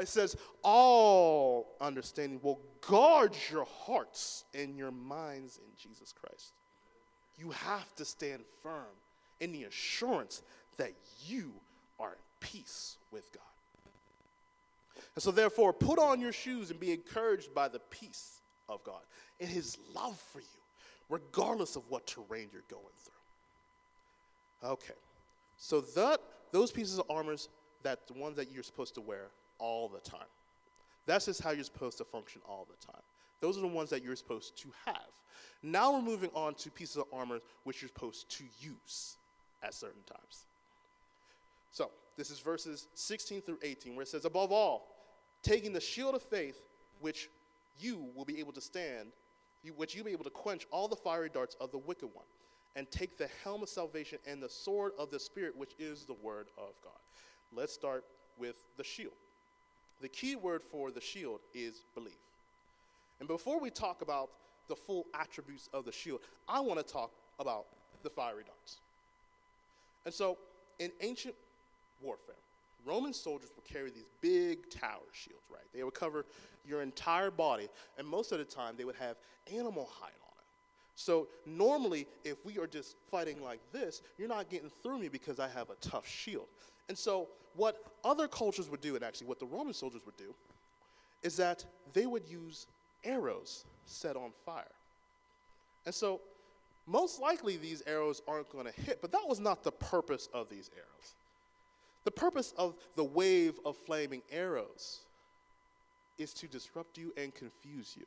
[0.00, 6.52] It says, all understanding will guard your hearts and your minds in Jesus Christ.
[7.38, 8.94] You have to stand firm
[9.40, 10.42] in the assurance
[10.76, 10.92] that
[11.24, 11.52] you
[11.98, 13.42] are in peace with God.
[15.14, 19.00] And so, therefore, put on your shoes and be encouraged by the peace of God
[19.40, 20.46] and His love for you,
[21.08, 24.70] regardless of what terrain you're going through.
[24.70, 24.94] Okay,
[25.56, 26.20] so that
[26.52, 27.48] those pieces of armors,
[27.82, 29.26] that the ones that you're supposed to wear
[29.58, 30.28] all the time.
[31.06, 33.02] That's just how you're supposed to function all the time.
[33.40, 35.10] Those are the ones that you're supposed to have.
[35.62, 39.16] Now we're moving on to pieces of armor which you're supposed to use
[39.62, 40.46] at certain times.
[41.72, 44.94] So, this is verses 16 through 18, where it says, Above all,
[45.42, 46.62] taking the shield of faith,
[47.00, 47.30] which
[47.80, 49.08] you will be able to stand,
[49.76, 52.26] which you'll be able to quench all the fiery darts of the wicked one,
[52.76, 56.14] and take the helm of salvation and the sword of the Spirit, which is the
[56.14, 56.92] word of God.
[57.52, 58.04] Let's start
[58.38, 59.12] with the shield.
[60.00, 62.14] The key word for the shield is believe.
[63.20, 64.30] And before we talk about
[64.68, 67.66] the full attributes of the shield, I want to talk about
[68.02, 68.78] the fiery darts.
[70.04, 70.38] And so,
[70.78, 71.34] in ancient
[72.00, 72.34] warfare,
[72.84, 75.62] Roman soldiers would carry these big tower shields, right?
[75.72, 76.26] They would cover
[76.66, 79.16] your entire body, and most of the time they would have
[79.52, 80.10] animal hide.
[80.94, 85.40] So normally, if we are just fighting like this, you're not getting through me because
[85.40, 86.48] I have a tough shield.
[86.88, 90.34] And so, what other cultures would do, and actually what the Roman soldiers would do,
[91.22, 92.66] is that they would use
[93.04, 94.64] arrows set on fire.
[95.86, 96.20] And so,
[96.86, 100.48] most likely these arrows aren't going to hit, but that was not the purpose of
[100.48, 101.14] these arrows.
[102.04, 105.00] The purpose of the wave of flaming arrows
[106.18, 108.04] is to disrupt you and confuse you.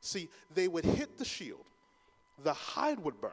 [0.00, 1.66] See, they would hit the shield,
[2.42, 3.30] the hide would burn.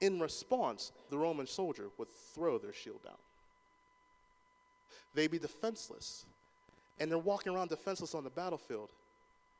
[0.00, 3.14] In response, the Roman soldier would throw their shield down.
[5.14, 6.26] They'd be defenseless,
[6.98, 8.90] and they're walking around defenseless on the battlefield,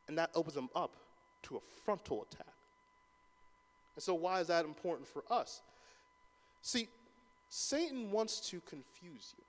[0.08, 0.96] and that opens them up
[1.44, 2.46] to a frontal attack.
[3.94, 5.62] And so, why is that important for us?
[6.62, 6.88] See,
[7.48, 9.44] Satan wants to confuse you.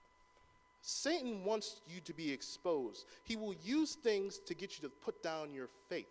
[0.81, 3.05] Satan wants you to be exposed.
[3.23, 6.07] He will use things to get you to put down your faith.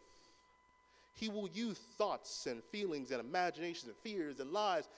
[1.14, 4.88] He will use thoughts and feelings and imaginations and fears and lies.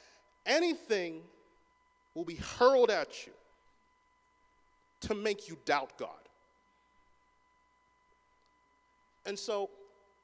[0.46, 1.22] Anything
[2.14, 3.32] will be hurled at you
[5.00, 6.10] to make you doubt God.
[9.26, 9.70] And so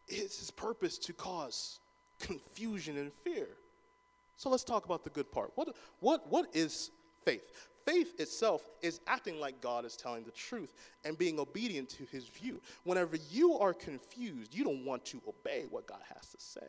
[0.09, 1.81] it's his purpose to cause
[2.19, 3.49] confusion and fear.
[4.37, 5.53] So let's talk about the good part.
[5.55, 6.91] What, what, what is
[7.25, 7.69] faith?
[7.85, 12.27] Faith itself is acting like God is telling the truth and being obedient to his
[12.29, 12.61] view.
[12.85, 16.67] Whenever you are confused, you don't want to obey what God has to say.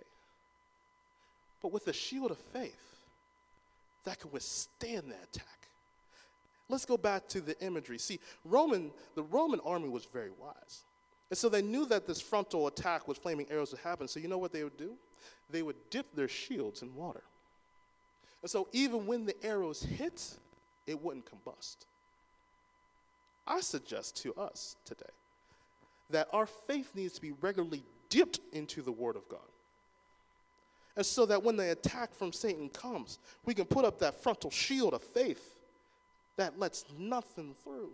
[1.62, 2.91] But with the shield of faith
[4.04, 5.67] that can withstand the attack.
[6.69, 7.97] Let's go back to the imagery.
[7.97, 10.84] See, Roman, the Roman army was very wise.
[11.30, 14.08] And so they knew that this frontal attack with flaming arrows would happen.
[14.08, 14.93] So you know what they would do?
[15.50, 17.24] They would dip their shields in water.
[18.41, 20.38] And so even when the arrows hit,
[20.88, 21.78] it wouldn't combust.
[23.48, 25.06] I suggest to us today
[26.10, 29.39] that our faith needs to be regularly dipped into the Word of God.
[30.96, 34.52] And so that when the attack from Satan comes, we can put up that frontal
[34.52, 35.58] shield of faith
[36.36, 37.91] that lets nothing through.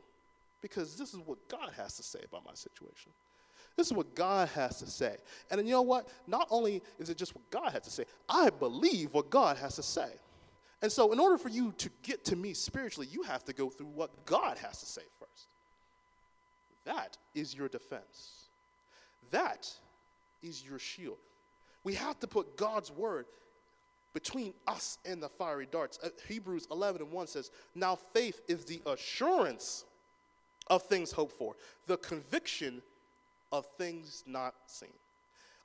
[0.61, 3.11] Because this is what God has to say about my situation.
[3.75, 5.17] This is what God has to say.
[5.51, 6.07] And you know what?
[6.25, 9.75] Not only is it just what God has to say, I believe what God has
[9.75, 10.09] to say.
[10.81, 13.69] And so, in order for you to get to me spiritually, you have to go
[13.69, 15.47] through what God has to say first.
[16.85, 18.47] That is your defense.
[19.31, 19.67] That
[20.43, 21.17] is your shield.
[21.83, 23.25] We have to put God's word
[24.13, 25.99] between us and the fiery darts.
[26.01, 29.85] Uh, Hebrews 11 and 1 says, Now faith is the assurance
[30.67, 31.55] of things hoped for,
[31.87, 32.81] the conviction
[33.51, 34.89] of things not seen.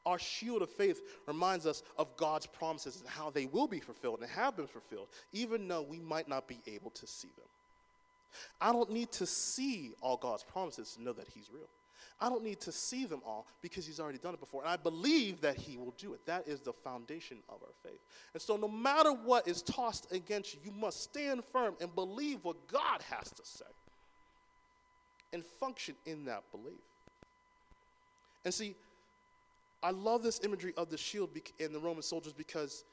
[0.05, 4.21] Our shield of faith reminds us of God's promises and how they will be fulfilled
[4.21, 7.47] and have been fulfilled, even though we might not be able to see them.
[8.61, 11.69] I don't need to see all God's promises to know that He's real.
[12.21, 14.63] I don't need to see them all because He's already done it before.
[14.63, 16.25] And I believe that He will do it.
[16.27, 18.01] That is the foundation of our faith.
[18.33, 22.39] And so, no matter what is tossed against you, you must stand firm and believe
[22.43, 23.65] what God has to say
[25.33, 26.75] and function in that belief.
[28.45, 28.75] And see,
[29.83, 32.85] I love this imagery of the shield and the Roman soldiers because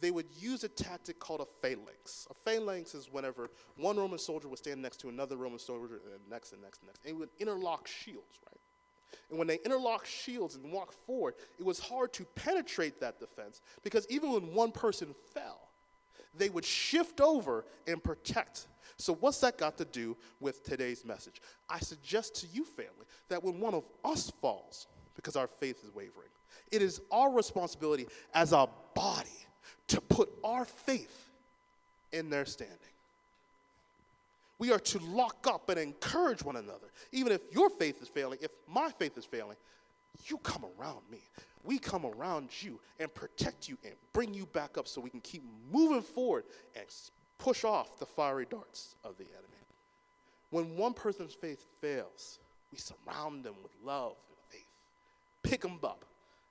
[0.00, 2.26] they would use a tactic called a phalanx.
[2.30, 6.30] A phalanx is whenever one Roman soldier would stand next to another Roman soldier, and
[6.30, 7.00] next and next and next.
[7.04, 8.60] And it would interlock shields, right?
[9.30, 13.62] And when they interlocked shields and walked forward, it was hard to penetrate that defense
[13.82, 15.68] because even when one person fell,
[16.36, 18.66] they would shift over and protect.
[18.98, 21.40] So, what's that got to do with today's message?
[21.68, 24.86] I suggest to you, family, that when one of us falls,
[25.16, 26.28] because our faith is wavering.
[26.70, 29.46] It is our responsibility as a body
[29.88, 31.30] to put our faith
[32.12, 32.76] in their standing.
[34.58, 36.88] We are to lock up and encourage one another.
[37.12, 39.56] Even if your faith is failing, if my faith is failing,
[40.24, 41.20] you come around me.
[41.62, 45.20] We come around you and protect you and bring you back up so we can
[45.20, 46.86] keep moving forward and
[47.38, 49.46] push off the fiery darts of the enemy.
[50.50, 52.38] When one person's faith fails,
[52.72, 54.16] we surround them with love
[55.46, 56.04] pick them up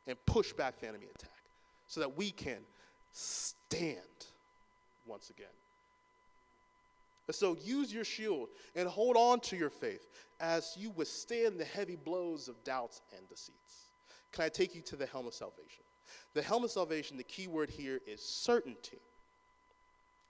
[0.07, 1.31] and push back the enemy attack
[1.87, 2.59] so that we can
[3.11, 3.99] stand
[5.05, 5.47] once again.
[7.27, 10.07] And so use your shield and hold on to your faith
[10.39, 13.89] as you withstand the heavy blows of doubts and deceits.
[14.31, 15.83] Can I take you to the helm of salvation?
[16.33, 18.99] The helm of salvation, the key word here is certainty.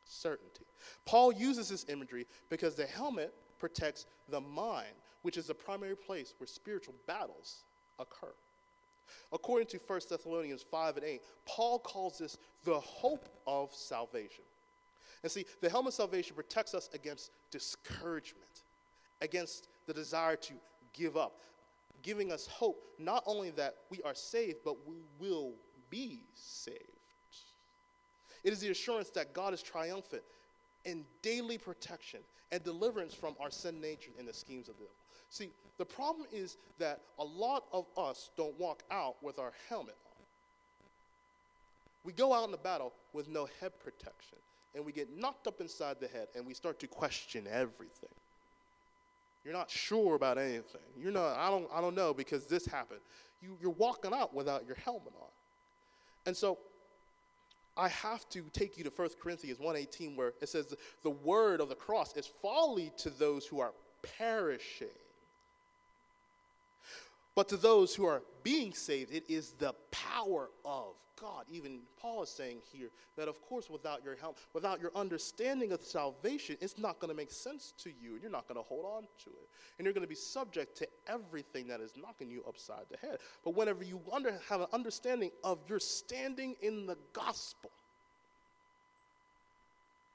[0.06, 0.66] Certainty.
[1.06, 6.34] Paul uses this imagery because the helmet protects the mind, which is the primary place
[6.38, 7.64] where spiritual battles
[8.00, 8.34] occur.
[9.32, 14.44] According to 1 Thessalonians 5 and 8, Paul calls this the hope of salvation.
[15.24, 18.64] And see, the helmet of salvation protects us against discouragement,
[19.22, 20.54] against the desire to
[20.94, 21.42] give up,
[22.04, 25.54] giving us hope not only that we are saved, but we will
[25.90, 26.80] be saved.
[28.44, 30.22] It is the assurance that God is triumphant
[30.86, 32.20] in daily protection
[32.52, 35.05] and deliverance from our sin nature and the schemes of the devil.
[35.30, 39.96] See, the problem is that a lot of us don't walk out with our helmet
[40.06, 40.24] on.
[42.04, 44.38] We go out in the battle with no head protection,
[44.76, 48.10] and we get knocked up inside the head, and we start to question everything.
[49.44, 50.82] You're not sure about anything.
[50.98, 53.02] You're not, I don't, I don't know because this happened.
[53.42, 55.28] You, you're walking out without your helmet on.
[56.26, 56.58] And so
[57.78, 60.74] I have to take you to 1 Corinthians 1.18 where it says
[61.04, 63.74] the word of the cross is folly to those who are
[64.18, 64.88] perishing.
[67.36, 71.46] But to those who are being saved, it is the power of God.
[71.50, 75.82] Even Paul is saying here that, of course, without your help, without your understanding of
[75.82, 78.86] salvation, it's not going to make sense to you, and you're not going to hold
[78.86, 79.50] on to it.
[79.78, 83.20] And you're going to be subject to everything that is knocking you upside the head.
[83.44, 87.72] But whenever you under, have an understanding of your standing in the gospel,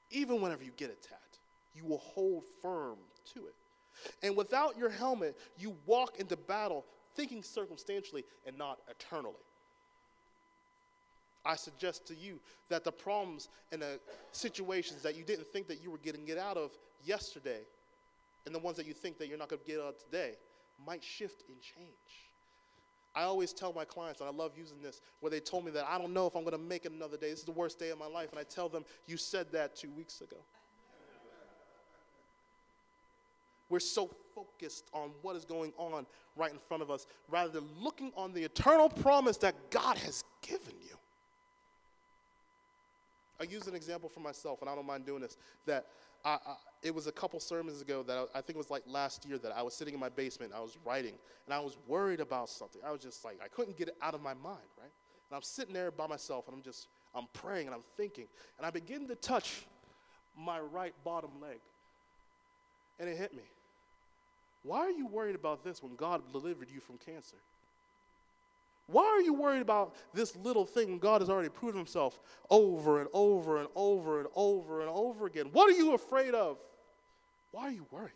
[0.09, 1.39] even whenever you get attacked,
[1.73, 2.97] you will hold firm
[3.33, 3.55] to it.
[4.23, 6.85] And without your helmet, you walk into battle
[7.15, 9.35] thinking circumstantially and not eternally.
[11.43, 12.39] I suggest to you
[12.69, 13.99] that the problems and the
[14.31, 16.71] situations that you didn't think that you were getting get out of
[17.03, 17.61] yesterday
[18.45, 20.33] and the ones that you think that you're not going to get out of today
[20.85, 21.89] might shift and change.
[23.13, 25.85] I always tell my clients, and I love using this, where they told me that
[25.87, 27.29] I don't know if I'm going to make it another day.
[27.29, 28.29] This is the worst day of my life.
[28.31, 30.37] And I tell them, You said that two weeks ago.
[33.69, 36.05] We're so focused on what is going on
[36.35, 40.23] right in front of us rather than looking on the eternal promise that God has
[40.41, 40.95] given you.
[43.39, 45.35] I use an example for myself, and I don't mind doing this.
[45.65, 45.87] That
[46.23, 48.83] I, I, it was a couple sermons ago that I, I, think it was like
[48.85, 51.13] last year that I was sitting in my basement, I was writing,
[51.45, 52.81] and I was worried about something.
[52.85, 54.91] I was just like, I couldn't get it out of my mind, right?
[55.29, 58.27] And I'm sitting there by myself, and I'm just, I'm praying and I'm thinking,
[58.57, 59.65] and I begin to touch
[60.37, 61.59] my right bottom leg,
[62.99, 63.43] and it hit me.
[64.63, 67.37] Why are you worried about this when God delivered you from cancer?
[68.87, 72.99] Why are you worried about this little thing when God has already proven himself over
[72.99, 75.47] and over and over and over and over again?
[75.51, 76.57] What are you afraid of?
[77.51, 78.11] Why are you worrying?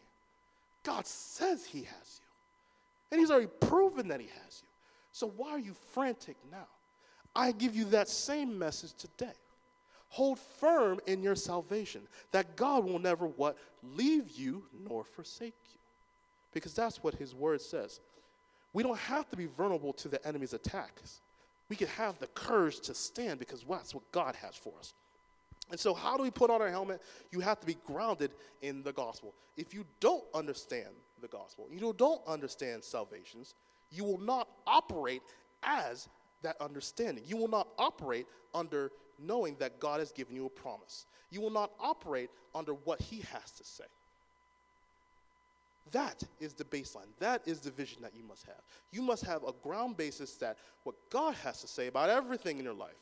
[0.84, 3.12] God says he has you.
[3.12, 4.70] And he's already proven that he has you.
[5.12, 6.68] So why are you frantic now?
[7.36, 9.34] I give you that same message today.
[10.10, 13.58] Hold firm in your salvation that God will never what
[13.96, 15.80] leave you nor forsake you.
[16.56, 18.00] Because that's what his word says.
[18.74, 21.22] We don't have to be vulnerable to the enemy's attacks.
[21.70, 24.94] We can have the courage to stand because that's what God has for us.
[25.70, 27.02] And so, how do we put on our helmet?
[27.32, 28.32] You have to be grounded
[28.62, 29.34] in the gospel.
[29.58, 30.90] If you don't understand
[31.22, 33.56] the gospel, you don't understand salvations,
[33.92, 35.22] you will not operate
[35.64, 36.08] as
[36.44, 37.24] that understanding.
[37.28, 41.06] You will not operate under knowing that God has given you a promise.
[41.32, 43.86] You will not operate under what He has to say.
[45.92, 47.08] That is the baseline.
[47.20, 48.62] That is the vision that you must have.
[48.92, 52.66] You must have a ground basis that what God has to say about everything in
[52.66, 52.96] your life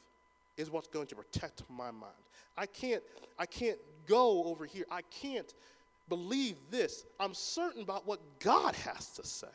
[0.57, 2.13] is what's going to protect my mind.
[2.57, 3.01] I can't
[3.39, 4.85] I can't go over here.
[4.91, 5.53] I can't
[6.09, 7.05] believe this.
[7.19, 9.47] I'm certain about what God has to say.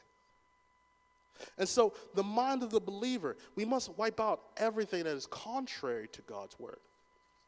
[1.56, 6.08] And so, the mind of the believer, we must wipe out everything that is contrary
[6.08, 6.80] to God's word.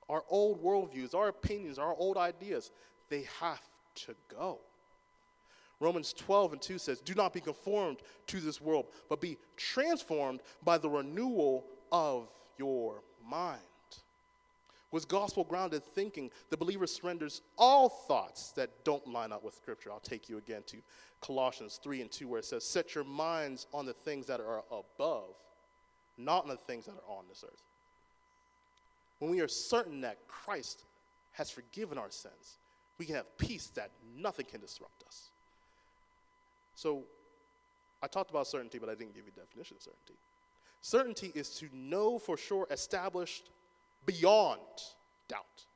[0.08, 2.70] Our old worldviews, our opinions, our old ideas,
[3.08, 3.62] they have
[4.06, 4.60] to go.
[5.80, 10.40] Romans 12 and 2 says, Do not be conformed to this world, but be transformed
[10.62, 12.28] by the renewal of
[12.58, 13.60] your mind.
[14.92, 19.90] With gospel grounded thinking, the believer surrenders all thoughts that don't line up with Scripture.
[19.90, 20.78] I'll take you again to
[21.20, 24.64] Colossians 3 and 2, where it says, Set your minds on the things that are
[24.70, 25.34] above,
[26.18, 27.62] not on the things that are on this earth.
[29.20, 30.84] When we are certain that Christ
[31.32, 32.58] has forgiven our sins,
[32.98, 35.29] we can have peace that nothing can disrupt us.
[36.80, 37.02] So
[38.02, 40.14] I talked about certainty, but I didn't give you a definition of certainty.
[40.80, 43.50] Certainty is to know for sure, established
[44.06, 44.62] beyond
[45.28, 45.66] doubt.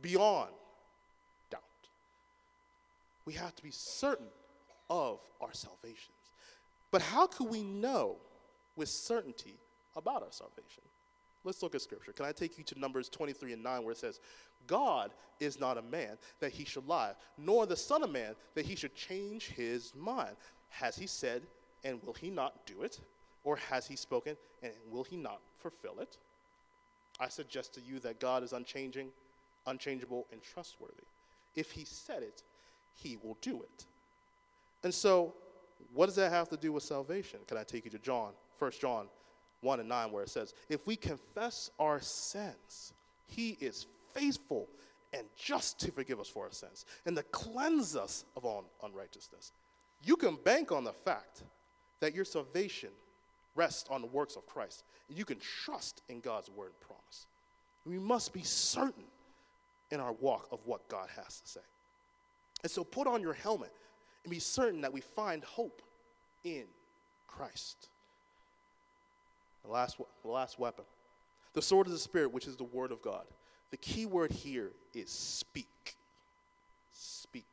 [0.00, 0.52] Beyond
[1.50, 1.60] doubt.
[3.26, 4.28] We have to be certain
[4.88, 6.30] of our salvations.
[6.90, 8.16] But how can we know
[8.74, 9.58] with certainty
[9.96, 10.82] about our salvation?
[11.46, 12.12] Let's look at scripture.
[12.12, 14.18] Can I take you to Numbers 23 and 9 where it says,
[14.66, 18.66] God is not a man that he should lie, nor the Son of Man that
[18.66, 20.34] he should change his mind.
[20.70, 21.42] Has he said,
[21.84, 22.98] and will he not do it?
[23.44, 26.18] Or has he spoken, and will he not fulfill it?
[27.20, 29.10] I suggest to you that God is unchanging,
[29.68, 31.04] unchangeable, and trustworthy.
[31.54, 32.42] If he said it,
[32.96, 33.84] he will do it.
[34.82, 35.32] And so,
[35.94, 37.38] what does that have to do with salvation?
[37.46, 39.06] Can I take you to John, 1 John
[39.66, 42.94] 1 and 9, where it says, If we confess our sins,
[43.26, 44.68] he is faithful
[45.12, 49.52] and just to forgive us for our sins and to cleanse us of all unrighteousness.
[50.02, 51.42] You can bank on the fact
[52.00, 52.90] that your salvation
[53.54, 54.84] rests on the works of Christ.
[55.08, 57.26] And you can trust in God's word and promise.
[57.84, 59.04] We must be certain
[59.90, 61.60] in our walk of what God has to say.
[62.62, 63.72] And so put on your helmet
[64.24, 65.82] and be certain that we find hope
[66.44, 66.64] in
[67.26, 67.88] Christ.
[69.66, 70.84] The last, the last weapon
[71.56, 73.24] the sword of the Spirit, which is the word of God.
[73.70, 75.96] The key word here is speak.
[76.92, 77.46] Speak.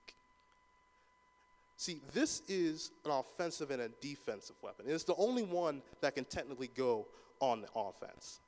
[1.77, 4.87] See, this is an offensive and a defensive weapon.
[4.89, 7.07] It's the only one that can technically go
[7.39, 8.41] on the offense.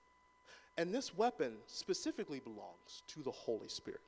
[0.78, 4.01] And this weapon specifically belongs to the Holy Spirit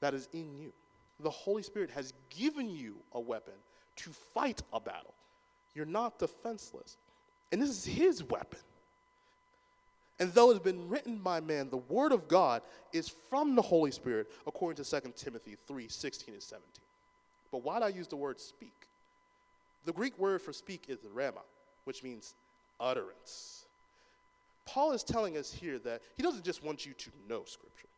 [0.00, 0.72] that is in you.
[1.20, 3.54] The Holy Spirit has given you a weapon
[3.96, 5.14] to fight a battle.
[5.72, 6.96] You're not defenseless.
[7.52, 8.60] And this is His weapon.
[10.20, 12.60] And though it's been written by man, the word of God
[12.92, 16.68] is from the Holy Spirit, according to 2 Timothy 3 16 and 17.
[17.50, 18.74] But why do I use the word speak?
[19.86, 21.40] The Greek word for speak is rhema,
[21.84, 22.34] which means
[22.78, 23.64] utterance.
[24.66, 27.88] Paul is telling us here that he doesn't just want you to know Scripture,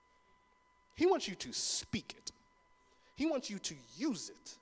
[0.94, 2.30] he wants you to speak it,
[3.16, 4.58] he wants you to use it.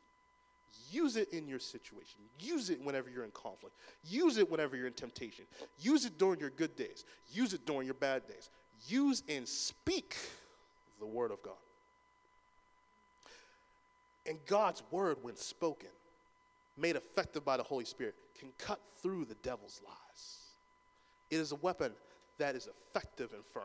[0.90, 2.20] Use it in your situation.
[2.38, 3.76] Use it whenever you're in conflict.
[4.04, 5.44] Use it whenever you're in temptation.
[5.78, 7.04] Use it during your good days.
[7.32, 8.50] Use it during your bad days.
[8.88, 10.16] Use and speak
[10.98, 11.54] the word of God.
[14.26, 15.88] And God's word, when spoken,
[16.76, 20.38] made effective by the Holy Spirit, can cut through the devil's lies.
[21.30, 21.92] It is a weapon
[22.38, 23.62] that is effective and firm.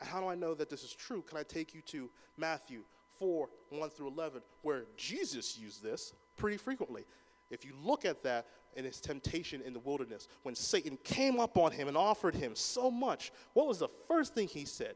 [0.00, 1.22] How do I know that this is true?
[1.22, 2.82] Can I take you to Matthew
[3.18, 7.04] 4 1 through 11, where Jesus used this pretty frequently?
[7.50, 8.46] If you look at that
[8.76, 12.54] in his temptation in the wilderness, when Satan came up on him and offered him
[12.54, 14.94] so much, what was the first thing he said?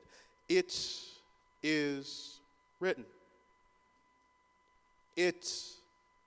[0.48, 0.74] It
[1.62, 2.40] is
[2.80, 3.04] written.
[5.16, 5.48] It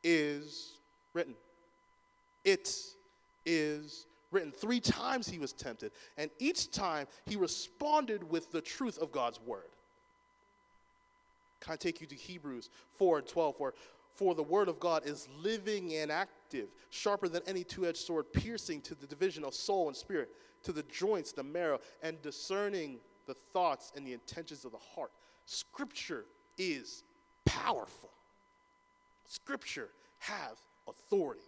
[0.03, 0.73] is
[1.13, 1.35] written.
[2.43, 2.69] It
[3.45, 4.51] is written.
[4.51, 9.39] Three times he was tempted, and each time he responded with the truth of God's
[9.41, 9.74] word.
[11.59, 13.73] Can I take you to Hebrews 4 and 12, where
[14.15, 18.31] for the word of God is living and active, sharper than any two edged sword,
[18.31, 20.29] piercing to the division of soul and spirit,
[20.63, 25.11] to the joints, the marrow, and discerning the thoughts and the intentions of the heart.
[25.45, 26.25] Scripture
[26.57, 27.03] is
[27.45, 28.09] powerful.
[29.27, 29.89] Scripture
[30.19, 31.41] has authority.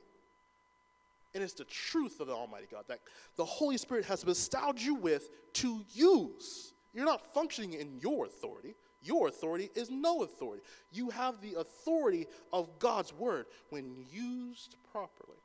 [1.34, 3.00] And it's the truth of the Almighty God that
[3.36, 6.74] the Holy Spirit has bestowed you with to use.
[6.94, 8.76] You're not functioning in your authority.
[9.04, 10.64] Your authority is no authority.
[10.92, 15.38] You have the authority of God's word when used properly.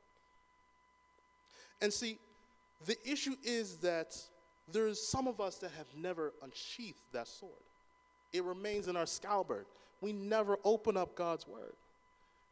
[1.80, 2.18] And see,
[2.86, 4.16] the issue is that
[4.72, 7.53] there's some of us that have never unsheathed that sword.
[8.32, 9.66] It remains in our scabbard.
[10.00, 11.74] We never open up God's word.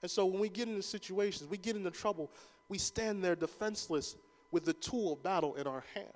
[0.03, 2.31] And so when we get into situations, we get into trouble,
[2.69, 4.17] we stand there defenseless
[4.51, 6.07] with the tool of battle in our hand.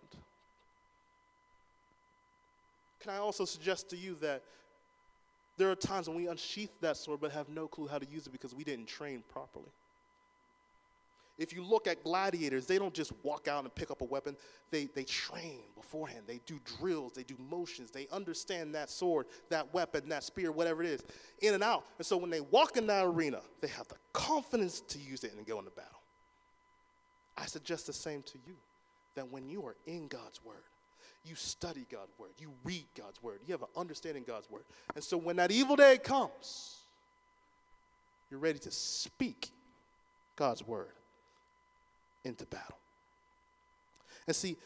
[3.01, 4.43] Can I also suggest to you that
[5.57, 8.27] there are times when we unsheath that sword but have no clue how to use
[8.27, 9.71] it because we didn't train properly.
[11.37, 14.37] If you look at gladiators, they don't just walk out and pick up a weapon.
[14.71, 16.23] They, they train beforehand.
[16.29, 17.91] They do drills, they do motions.
[17.91, 21.03] They understand that sword, that weapon, that spear, whatever it is,
[21.41, 21.87] in and out.
[21.99, 25.35] And so when they walk in that arena, they have the confidence to use it
[25.35, 25.91] and go into battle.
[27.37, 28.55] I suggest the same to you
[29.17, 30.63] that when you are in God's word,
[31.25, 34.65] you study God's word, you read God's word, you have an understanding God's word.
[34.95, 36.77] And so when that evil day comes,
[38.31, 39.51] you're ready to speak
[40.37, 40.93] God's word
[42.25, 42.79] into battle.
[44.27, 44.57] And see,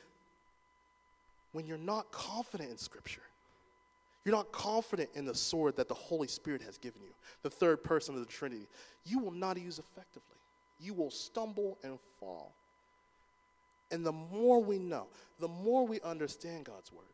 [1.53, 3.23] when you're not confident in Scripture,
[4.25, 7.83] you're not confident in the sword that the Holy Spirit has given you, the third
[7.83, 8.67] person of the Trinity,
[9.05, 10.37] you will not use effectively.
[10.81, 12.55] You will stumble and fall.
[13.91, 15.07] And the more we know,
[15.41, 17.05] the more we understand God's word,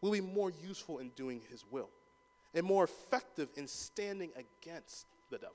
[0.00, 1.90] we'll be more useful in doing his will
[2.54, 5.54] and more effective in standing against the devil.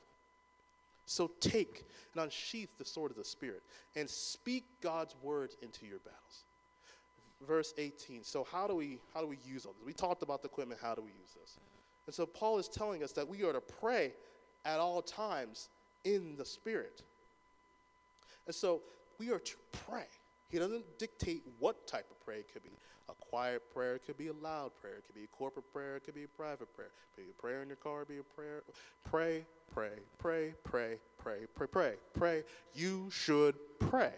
[1.05, 3.61] So take and unsheath the sword of the Spirit
[3.95, 6.45] and speak God's words into your battles.
[7.45, 8.23] Verse 18.
[8.23, 9.85] So how do we how do we use all this?
[9.85, 11.57] We talked about the equipment, how do we use this?
[12.05, 14.13] And so Paul is telling us that we are to pray
[14.65, 15.69] at all times
[16.05, 17.03] in the Spirit.
[18.45, 18.81] And so
[19.19, 19.55] we are to
[19.87, 20.05] pray.
[20.49, 22.69] He doesn't dictate what type of prayer it could be.
[23.09, 25.97] A quiet prayer, it could be a loud prayer, it could be a corporate prayer,
[25.97, 26.87] it could be a private prayer.
[26.87, 28.63] It could be a prayer in your car, be a prayer.
[29.03, 32.43] Pray, pray, pray, pray, pray, pray, pray, pray.
[32.73, 34.13] You should pray.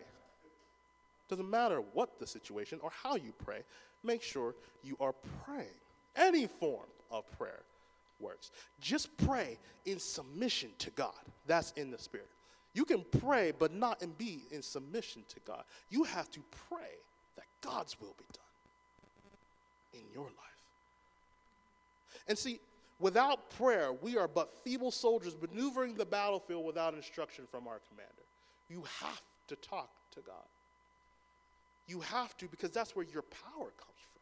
[1.29, 3.63] Doesn't matter what the situation or how you pray,
[4.03, 5.67] make sure you are praying.
[6.15, 7.63] Any form of prayer
[8.19, 8.51] works.
[8.79, 11.13] Just pray in submission to God.
[11.47, 12.29] That's in the Spirit.
[12.75, 15.63] You can pray, but not and be in submission to God.
[15.89, 16.99] You have to pray
[17.37, 20.33] that God's will be done in your life.
[22.27, 22.59] And see,
[22.99, 28.11] without prayer, we are but feeble soldiers maneuvering the battlefield without instruction from our commander.
[28.69, 30.35] You have to talk to God.
[31.87, 34.21] You have to, because that's where your power comes from.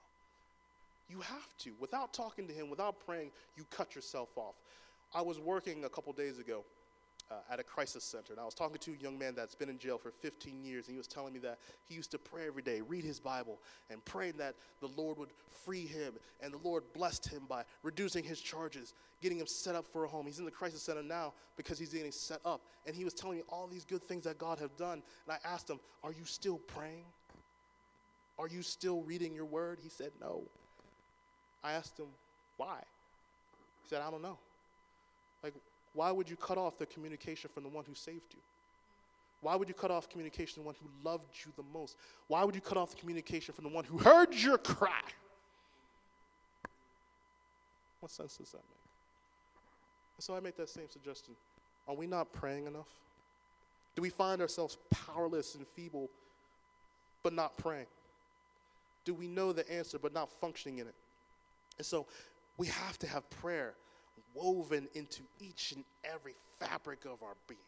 [1.09, 1.71] You have to.
[1.79, 4.55] Without talking to Him, without praying, you cut yourself off.
[5.15, 6.65] I was working a couple days ago
[7.31, 8.33] uh, at a crisis center.
[8.33, 10.87] And I was talking to a young man that's been in jail for 15 years,
[10.87, 13.59] and he was telling me that he used to pray every day, read his Bible,
[13.89, 15.29] and praying that the Lord would
[15.65, 16.13] free him.
[16.41, 20.07] And the Lord blessed him by reducing his charges, getting him set up for a
[20.07, 20.25] home.
[20.25, 22.61] He's in the crisis center now because he's getting set up.
[22.85, 25.01] And he was telling me all these good things that God had done.
[25.27, 27.05] And I asked him, Are you still praying?
[28.37, 29.79] Are you still reading your word?
[29.81, 30.43] He said, No.
[31.63, 32.07] I asked him,
[32.57, 32.79] Why?
[33.83, 34.37] He said, I don't know.
[35.43, 35.53] Like,
[35.93, 38.39] why would you cut off the communication from the one who saved you?
[39.41, 41.97] Why would you cut off communication from the one who loved you the most?
[42.27, 45.01] Why would you cut off the communication from the one who heard your cry?
[47.99, 48.83] What sense does that make?
[50.19, 51.35] So I make that same suggestion.
[51.87, 52.87] Are we not praying enough?
[53.95, 56.09] Do we find ourselves powerless and feeble
[57.21, 57.87] but not praying?
[59.05, 60.95] Do we know the answer but not functioning in it?
[61.77, 62.05] And so
[62.57, 63.73] we have to have prayer
[64.33, 67.59] woven into each and every fabric of our being.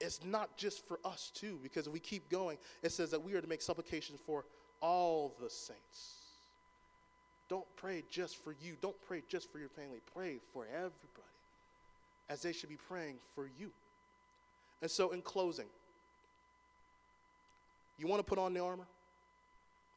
[0.00, 3.34] It's not just for us, too, because if we keep going, it says that we
[3.34, 4.44] are to make supplications for
[4.80, 6.16] all the saints.
[7.48, 8.76] Don't pray just for you.
[8.80, 10.00] Don't pray just for your family.
[10.14, 10.92] Pray for everybody
[12.28, 13.70] as they should be praying for you.
[14.82, 15.66] And so, in closing,
[17.98, 18.86] you want to put on the armor?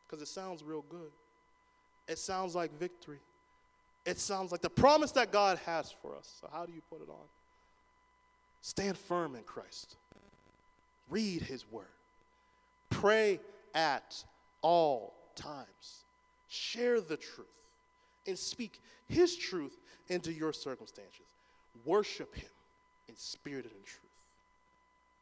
[0.06, 1.12] Because it sounds real good.
[2.08, 3.20] It sounds like victory.
[4.08, 6.38] It sounds like the promise that God has for us.
[6.40, 7.28] So, how do you put it on?
[8.62, 9.98] Stand firm in Christ.
[11.10, 11.86] Read His Word.
[12.90, 13.42] Pray
[13.76, 14.24] at
[14.62, 16.06] all times.
[16.48, 17.48] Share the truth
[18.26, 18.80] and speak
[19.10, 19.78] His truth
[20.08, 21.26] into your circumstances.
[21.84, 22.50] Worship Him
[23.10, 24.04] in spirit and in truth.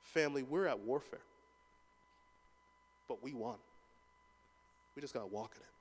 [0.03, 1.25] Family, we're at warfare,
[3.07, 3.57] but we won.
[4.95, 5.74] We just got to walk in it.